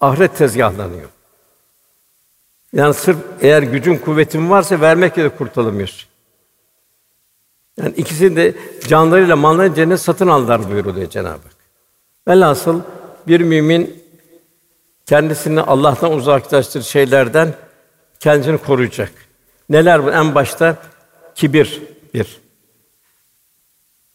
[0.00, 1.13] ahiret tezgahlanıyor.
[2.74, 6.08] Yani sırf eğer gücün kuvvetin varsa vermekle de kurtulamıyorsun.
[7.76, 8.54] Yani ikisini de
[8.88, 11.56] canlarıyla mallarıyla cennet satın aldılar buyuruyor Cenab-ı Hak.
[12.28, 12.80] Velhasıl
[13.28, 14.04] bir mümin
[15.06, 17.54] kendisini Allah'tan uzaklaştır şeylerden
[18.20, 19.12] kendisini koruyacak.
[19.68, 20.10] Neler bu?
[20.10, 20.76] En başta
[21.34, 21.82] kibir
[22.14, 22.40] bir.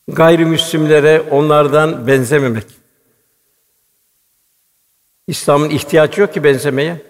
[0.07, 2.65] Gayrimüslimlere onlardan benzememek.
[5.27, 7.08] İslam'ın ihtiyacı yok ki benzemeye.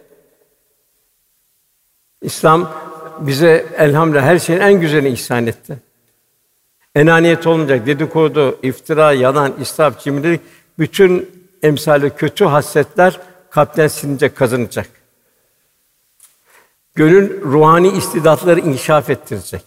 [2.21, 2.71] İslam
[3.19, 5.77] bize elhamdülillah her şeyin en güzelini ihsan etti.
[6.95, 10.41] Enaniyet olmayacak, dedikodu, iftira, yalan, israf, cimrilik,
[10.79, 11.29] bütün
[11.63, 14.89] emsali kötü hasletler kalpten silinecek, kazınacak.
[16.95, 19.63] Gönül ruhani istidatları inkişaf ettirecek.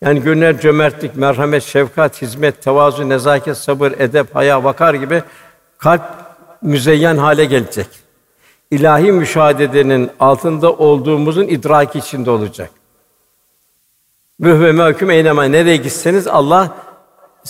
[0.00, 5.22] Yani gönüller cömertlik, merhamet, şefkat, hizmet, tevazu, nezaket, sabır, edep, haya, vakar gibi
[5.78, 6.02] kalp
[6.62, 8.01] müzeyyen hale gelecek.
[8.72, 12.70] İlahi müşahedenin altında olduğumuzun idraki içinde olacak.
[14.38, 16.76] Mühve mehkum eynema nereye gitseniz Allah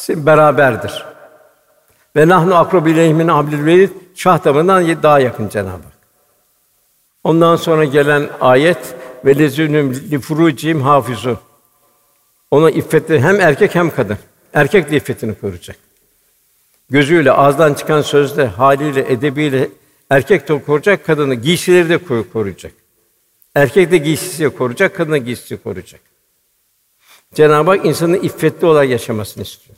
[0.09, 1.05] beraberdir.
[2.17, 5.93] Ve nahnu akrabu ileyhi min hablil verid şah damarından daha yakın Cenab-ı Hak.
[7.25, 8.95] Ondan sonra gelen ayet
[9.25, 11.39] ve lezünüm li furucihim hafizun.
[12.51, 14.19] Ona iffetli hem erkek hem kadın.
[14.55, 15.77] Erkek de iffetini koruyacak.
[16.91, 19.69] Gözüyle, ağızdan çıkan sözle, haliyle, edebiyle
[20.13, 21.99] erkek de koruyacak, kadını giysileri de
[22.33, 22.73] koruyacak.
[23.55, 26.01] Erkek de giysisi koruyacak, kadın da giysisi koruyacak.
[27.35, 29.77] Cenab-ı Hak insanın iffetli olarak yaşamasını istiyor.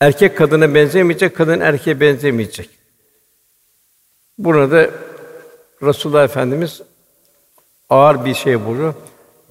[0.00, 2.70] Erkek kadına benzemeyecek, kadın erkeğe benzemeyecek.
[4.38, 4.90] Burada
[5.82, 6.82] Resulullah Efendimiz
[7.90, 8.94] ağır bir şey buyuruyor.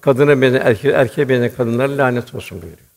[0.01, 2.87] Kadına benzer erkeğe, erkeğe benzer kadınlara lanet olsun buyuruyor.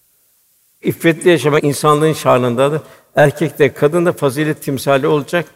[0.83, 2.81] İffetli yaşamak insanlığın şanındadır.
[3.17, 5.47] Erkek de kadın da fazilet timsali olacak.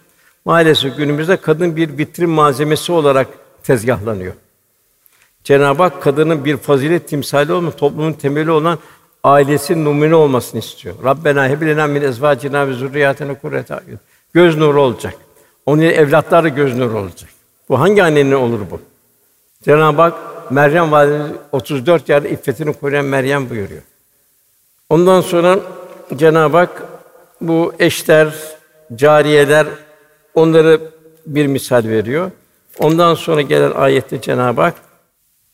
[0.45, 3.26] Maalesef günümüzde kadın bir vitrin malzemesi olarak
[3.62, 4.32] tezgahlanıyor.
[5.45, 8.78] Cenab-ı Hak kadının bir fazilet timsali olma, toplumun temeli olan
[9.24, 10.95] ailesinin numune olmasını istiyor.
[11.05, 14.01] Rabbena heb lena min ezvacina ve zurriyatina kurrete ayun.
[14.34, 15.14] Göz nuru olacak.
[15.66, 17.30] Onun evlatları göz nuru olacak.
[17.68, 18.80] Bu hangi annenin olur bu?
[19.64, 20.14] Cenab-ı Hak
[20.51, 23.82] Meryem validemiz 34 yerde iffetini koruyan Meryem buyuruyor.
[24.90, 25.59] Ondan sonra
[26.16, 26.82] Cenab-ı Hak
[27.40, 28.34] bu eşler,
[28.95, 29.66] cariyeler
[30.35, 30.80] onları
[31.26, 32.30] bir misal veriyor.
[32.78, 34.74] Ondan sonra gelen ayette Cenab-ı Hak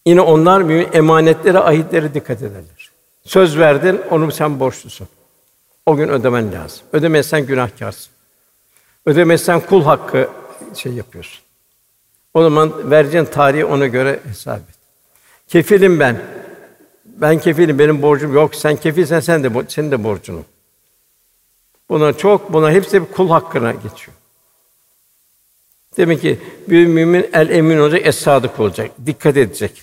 [0.07, 2.91] yine onlar mümin emanetlere, ahitlere dikkat ederler.
[3.25, 5.09] Söz verdin, onu sen borçlusun.
[5.87, 6.81] O gün ödemen lazım.
[6.93, 8.13] Ödemezsen günahkarsın.
[9.07, 10.29] Ödemezsen kul hakkı
[10.75, 11.41] şey yapıyorsun.
[12.35, 14.75] O zaman vereceğin tarihi ona göre hesap et.
[15.49, 16.23] Kefilim ben.
[17.05, 18.55] Ben kefilim, benim borcum yok.
[18.55, 20.45] Sen kefilsen sen de senin de borcun.
[21.91, 24.18] Buna çok, buna hepsi kul hakkına geçiyor.
[25.99, 26.39] Demek ki
[26.69, 29.83] bir mümin el emin olacak, es sadık olacak, dikkat edecek.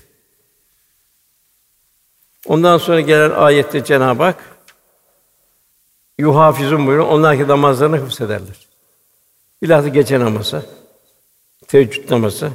[2.46, 4.44] Ondan sonra gelen ayette Cenab-ı Hak
[6.18, 7.08] yuhafizun buyuruyor.
[7.08, 8.68] Onlar ki namazlarını hıfzederler.
[9.62, 10.66] Bilhassa gece namazı,
[11.68, 12.52] teheccüd namazı.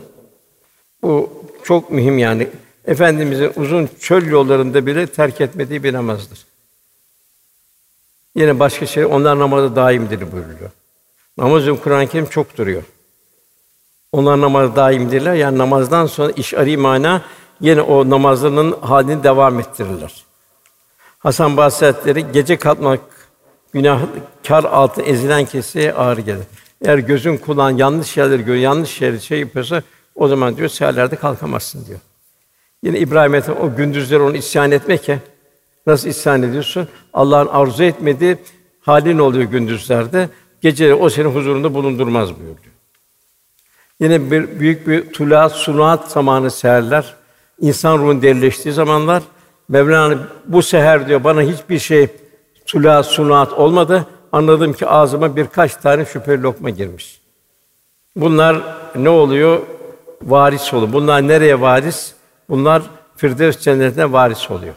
[1.03, 1.33] Bu
[1.65, 2.49] çok mühim yani.
[2.85, 6.47] Efendimizin uzun çöl yollarında bile terk etmediği bir namazdır.
[8.35, 10.71] Yine başka şey, onlar namazı daimdir buyuruyor.
[11.39, 12.83] Namazın Kur'an-ı Kerim çok duruyor.
[14.13, 15.35] Onlar namaz daimdirler.
[15.35, 17.23] Yani namazdan sonra iş ari mana
[17.61, 20.25] yine o namazlarının halini devam ettirirler.
[21.19, 23.01] Hasan Basri gece kalkmak
[23.73, 24.01] günah
[24.49, 26.45] kar altı ezilen kesiye ağır gelir.
[26.85, 29.83] Eğer gözün kulağın yanlış şeyleri görüyor, yanlış şeyleri şey yapıyorsa
[30.15, 31.99] o zaman diyor seherlerde kalkamazsın diyor.
[32.83, 35.19] Yine İbrahim Ethem o gündüzleri onu isyan etmek ya.
[35.87, 36.89] Nasıl isyan ediyorsun?
[37.13, 38.37] Allah'ın arzu etmediği
[38.81, 40.29] halin oluyor gündüzlerde.
[40.61, 42.80] Geceleri o senin huzurunda bulundurmaz buyuruyor.
[44.01, 47.15] Yine bir büyük bir tulat, sunat zamanı seherler.
[47.61, 49.23] İnsan ruhun derinleştiği zamanlar
[49.69, 52.09] Mevlana bu seher diyor bana hiçbir şey
[52.67, 54.07] tula sunat olmadı.
[54.33, 57.21] Anladım ki ağzıma birkaç tane şüpheli lokma girmiş.
[58.17, 58.57] Bunlar
[58.97, 59.61] ne oluyor?
[60.23, 60.93] Varis oluyor.
[60.93, 62.13] Bunlar nereye varis?
[62.49, 62.83] Bunlar
[63.17, 64.75] Firdevs cennetine varis oluyor.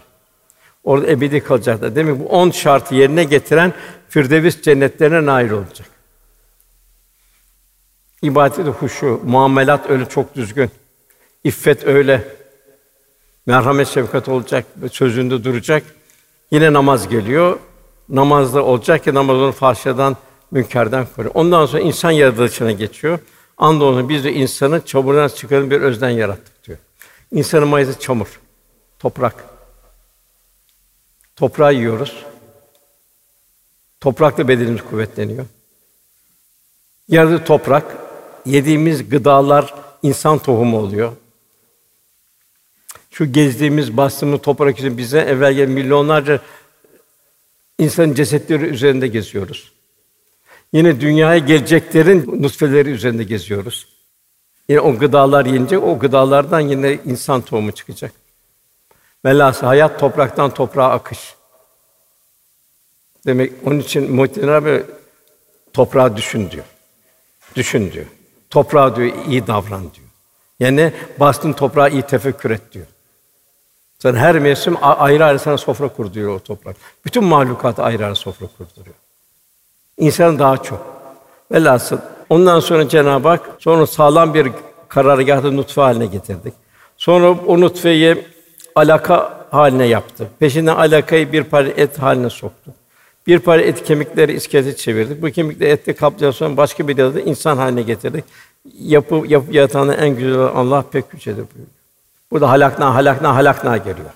[0.83, 1.95] Orada ebedi kalacaklar.
[1.95, 3.73] Demek bu on şartı yerine getiren
[4.09, 5.87] Firdevs cennetlerine nail olacak.
[8.23, 10.71] İbadet huşu, muamelat öyle çok düzgün.
[11.43, 12.27] İffet öyle.
[13.45, 15.83] Merhamet şefkat olacak, sözünde duracak.
[16.51, 17.59] Yine namaz geliyor.
[18.09, 20.17] Namazda olacak ki namaz onu fahşadan,
[20.51, 21.35] münkerden koruyor.
[21.35, 23.19] Ondan sonra insan yaratılışına geçiyor.
[23.57, 26.77] Andolsun biz de insanı çamurdan çıkarın bir özden yarattık diyor.
[27.31, 28.39] İnsanın mayası çamur,
[28.99, 29.45] toprak.
[31.35, 32.25] Toprağı yiyoruz.
[34.01, 35.45] Toprakla bedenimiz kuvvetleniyor.
[37.07, 38.02] Yarısı toprak,
[38.45, 39.73] yediğimiz gıdalar
[40.03, 41.11] insan tohumu oluyor.
[43.11, 46.39] Şu gezdiğimiz, bastığımız toprak için bize evvel milyonlarca
[47.79, 49.71] insanın cesetleri üzerinde geziyoruz.
[50.73, 53.87] Yine dünyaya geleceklerin nutfeleri üzerinde geziyoruz.
[54.69, 58.11] Yine o gıdalar yiyince o gıdalardan yine insan tohumu çıkacak.
[59.25, 61.35] Velhâsıl hayat topraktan toprağa akış.
[63.25, 64.83] Demek onun için Muhittin abi
[65.73, 66.65] toprağı düşün diyor.
[67.55, 68.05] Düşün diyor.
[68.53, 70.07] Toprağa diyor iyi davran diyor.
[70.59, 72.85] Yani bastın toprağı iyi tefekkür et diyor.
[73.99, 76.75] Sen her mevsim ayrı ayrı sana sofra kurduruyor o toprak.
[77.05, 78.95] Bütün mahlukat ayrı ayrı sofra kurduruyor.
[79.97, 80.79] İnsan daha çok.
[81.51, 81.97] Velhasıl
[82.29, 84.51] ondan sonra Cenab-ı Hak sonra sağlam bir
[84.87, 86.53] karargâhı nutfe haline getirdik.
[86.97, 88.25] Sonra o nutfeyi
[88.75, 90.27] alaka haline yaptı.
[90.39, 92.73] Peşinden alakayı bir parça et haline soktu.
[93.27, 95.21] Bir parça et kemikleri iskeleti çevirdik.
[95.21, 98.25] Bu kemikleri ette kaplayan sonra başka bir yerde insan haline getirdik.
[98.79, 101.67] Yapı, yapı yaratanın en güzel Allah pek yücedir buyuruyor.
[102.31, 104.09] Burada halakna, halakna, halakna geliyor.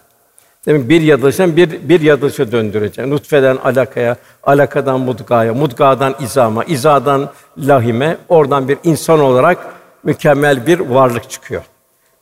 [0.65, 3.07] Demek bir yaratılıştan bir bir yaratılışa döndürecek.
[3.07, 11.29] Nutfeden alakaya, alakadan mudgaya, mudgadan izama, izadan lahime, oradan bir insan olarak mükemmel bir varlık
[11.29, 11.63] çıkıyor.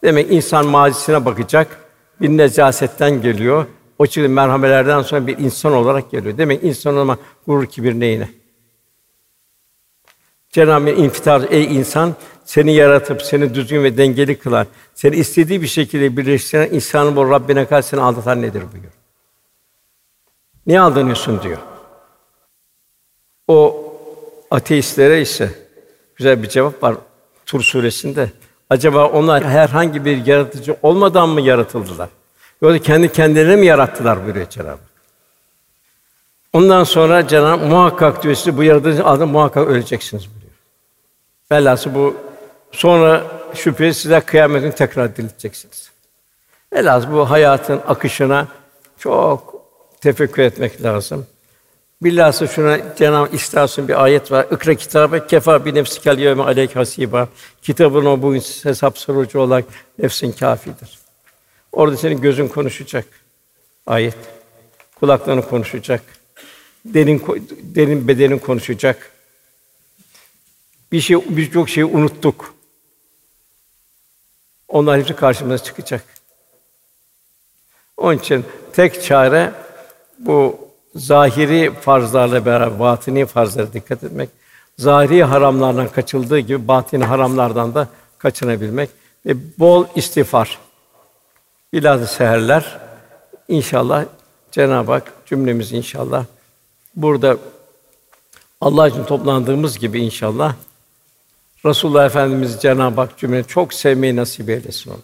[0.04, 1.68] Demek insan mazisine bakacak.
[2.22, 3.66] Bir necasetten geliyor.
[4.00, 6.38] O çeşitli merhamelerden sonra bir insan olarak geliyor.
[6.38, 7.18] Demek insan olma
[7.48, 8.30] gurur kibir neyine?
[10.50, 12.16] Cenab-ı Hak infitar ey insan
[12.46, 14.68] seni yaratıp seni düzgün ve dengeli kılar.
[14.94, 18.94] Seni istediği bir şekilde birleştiren insanı bu Rabbine karşı seni aldatan nedir buyuruyor.
[20.68, 21.58] Niye aldanıyorsun diyor.
[23.48, 23.86] O
[24.52, 25.50] ateistlere ise
[26.16, 26.96] güzel bir cevap var
[27.46, 28.32] Tur suresinde.
[28.70, 32.10] Acaba onlar herhangi bir yaratıcı olmadan mı yaratıldılar?
[32.62, 34.80] Yoksa kendi kendilerini mi yarattılar buyuruyor Cenab-ı Hak.
[36.54, 40.54] Ondan sonra Cenab-ı muhakkak diyor size bu yaratıcı aldı muhakkak öleceksiniz buyuruyor.
[41.52, 42.16] Velhâsıl bu
[42.72, 45.92] sonra şüphesiz sizler kıyametin tekrar dirilteceksiniz.
[46.74, 48.48] Velhâsıl bu hayatın akışına
[48.98, 49.56] çok
[50.02, 51.26] tefekkür etmek lazım.
[52.04, 54.46] Bilhassa şuna Cenab-ı İstas'ın bir ayet var.
[54.52, 57.28] İkra kitabı kefa bi nefsikel yevme aleyk hasiba.
[57.62, 59.66] Kitabın o bugün hesap sorucu olarak
[60.00, 61.05] nefsin kafidir.
[61.76, 63.06] Orada senin gözün konuşacak.
[63.86, 64.16] Ayet.
[65.00, 66.02] Kulakların konuşacak.
[66.86, 67.24] Derin
[67.62, 69.12] derin bedenin konuşacak.
[70.92, 72.54] Bir şey birçok şeyi unuttuk.
[74.68, 76.04] Onlar hepsi karşımıza çıkacak.
[77.98, 79.52] Onun için tek çare
[80.20, 84.30] bu zahiri farzlarla beraber batini farzlara dikkat etmek.
[84.78, 88.90] Zahiri haramlardan kaçıldığı gibi batini haramlardan da kaçınabilmek
[89.26, 90.65] ve bol istiğfar.
[91.74, 92.80] Bilhassa seherler
[93.48, 94.06] inşallah
[94.52, 96.26] Cenab-ı Hak cümlemiz inşallah
[96.96, 97.38] burada
[98.62, 100.56] Allah için toplandığımız gibi inşallah
[101.66, 105.00] Resulullah Efendimiz Cenab-ı Hak cümle çok sevmeyi nasip eylesin onu.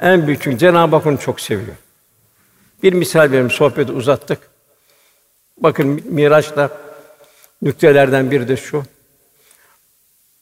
[0.00, 1.76] En büyük çünkü Cenab-ı Hak onu çok seviyor.
[2.82, 4.38] Bir misal verelim, sohbeti uzattık.
[5.58, 6.70] Bakın Miraç'ta
[7.62, 8.82] nüktelerden biri de şu.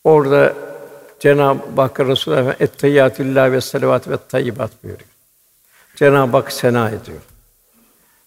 [0.05, 0.55] Orada
[1.21, 5.09] Cenab-ı Hak Resulullah Efendimiz etteyyatullah ve salavat ve tayyibat buyuruyor.
[6.03, 7.21] Cenab-ı Hak sena ediyor.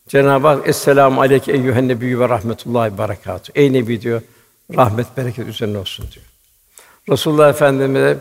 [0.07, 3.51] Cenab-ı Hak Esselamu aleyke eyyühen nebiyyü ve rahmetullahi ve berekatü.
[3.55, 4.21] Ey Nebi diyor,
[4.75, 6.25] rahmet bereket üzerine olsun diyor.
[7.09, 8.17] Resulullah Efendimiz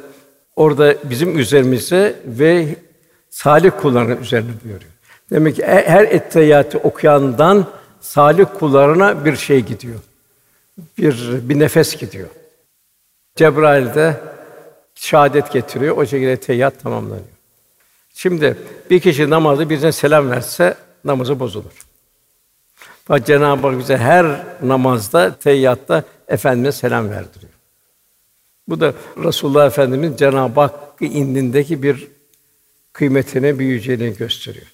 [0.56, 2.76] orada bizim üzerimize ve
[3.30, 4.90] salih kulların üzerine buyuruyor.
[5.30, 7.66] Demek ki her etteyyatı okuyandan
[8.00, 10.00] salih kullarına bir şey gidiyor.
[10.98, 12.28] Bir bir nefes gidiyor.
[13.36, 14.20] Cebrail de
[14.94, 15.96] şehadet getiriyor.
[15.96, 17.33] O şekilde teyyat tamamlanıyor.
[18.14, 18.56] Şimdi
[18.90, 21.86] bir kişi namazı birine selam verse namazı bozulur.
[23.08, 27.52] Bak Cenab-ı Hak bize her namazda, teyyatta Efendime selam verdiriyor.
[28.68, 28.94] Bu da
[29.24, 32.08] Resulullah Efendimiz Cenab-ı Hakk'ı indindeki bir
[32.92, 34.66] kıymetine, büyüyeceğini gösteriyor.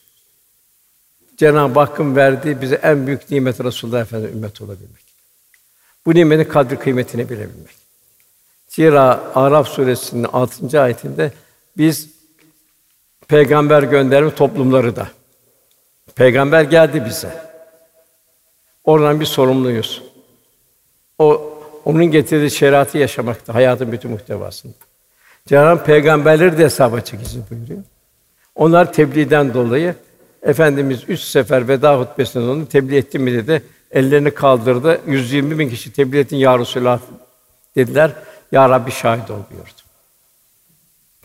[1.36, 5.05] Cenab-ı Hakk'ın verdiği bize en büyük nimet Resulullah Efendimiz ümmet olabilmek.
[6.07, 7.76] Bu nimetin kadri kıymetini bilebilmek.
[8.68, 10.80] Zira Araf suresinin 6.
[10.80, 11.32] ayetinde
[11.76, 12.20] biz
[13.31, 15.09] peygamber gönderme toplumları da
[16.14, 17.35] peygamber geldi bize.
[18.85, 20.03] Oradan bir sorumluyuz.
[21.18, 21.53] O
[21.85, 24.72] onun getirdiği şeriatı yaşamakta hayatın bütün muhtevasında.
[25.47, 27.83] Cenab-ı peygamberleri de hesaba çekeceğiz buyuruyor.
[28.55, 29.95] Onlar tebliğden dolayı
[30.43, 33.62] Efendimiz üç sefer veda hutbesinde onu tebliğ etti mi dedi.
[33.91, 35.01] Ellerini kaldırdı.
[35.07, 37.01] 120 bin kişi tebliğ ettin ya Resulallah
[37.76, 38.11] dediler.
[38.53, 39.80] Ya Rabbi şahit ol buyurdu.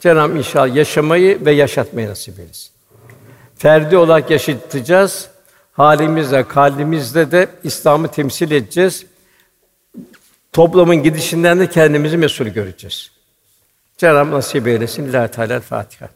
[0.06, 2.72] Cenab-ı inşallah yaşamayı ve yaşatmayı nasip eylesin.
[3.56, 5.30] Ferdi olarak yaşatacağız.
[5.72, 9.06] Halimizle, kalbimizle de İslam'ı temsil edeceğiz.
[10.54, 13.12] Toplumun gidişinden de kendimizi mesul göreceğiz.
[13.98, 15.08] Cenab-ı nasip eylesin.
[15.08, 16.10] Lillahi Teala Fatiha.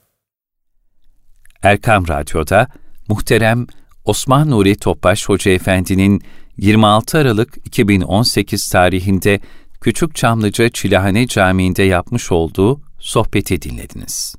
[1.64, 2.68] Erkam Radyo'da
[3.08, 3.68] muhterem
[4.06, 6.22] Osman Nuri Topbaş Hoca Efendi'nin
[6.58, 9.40] 26 Aralık 2018 tarihinde
[9.82, 14.36] Küçük Çamlıca Çilehane Camii'nde yapmış olduğu sohbeti dinlediniz.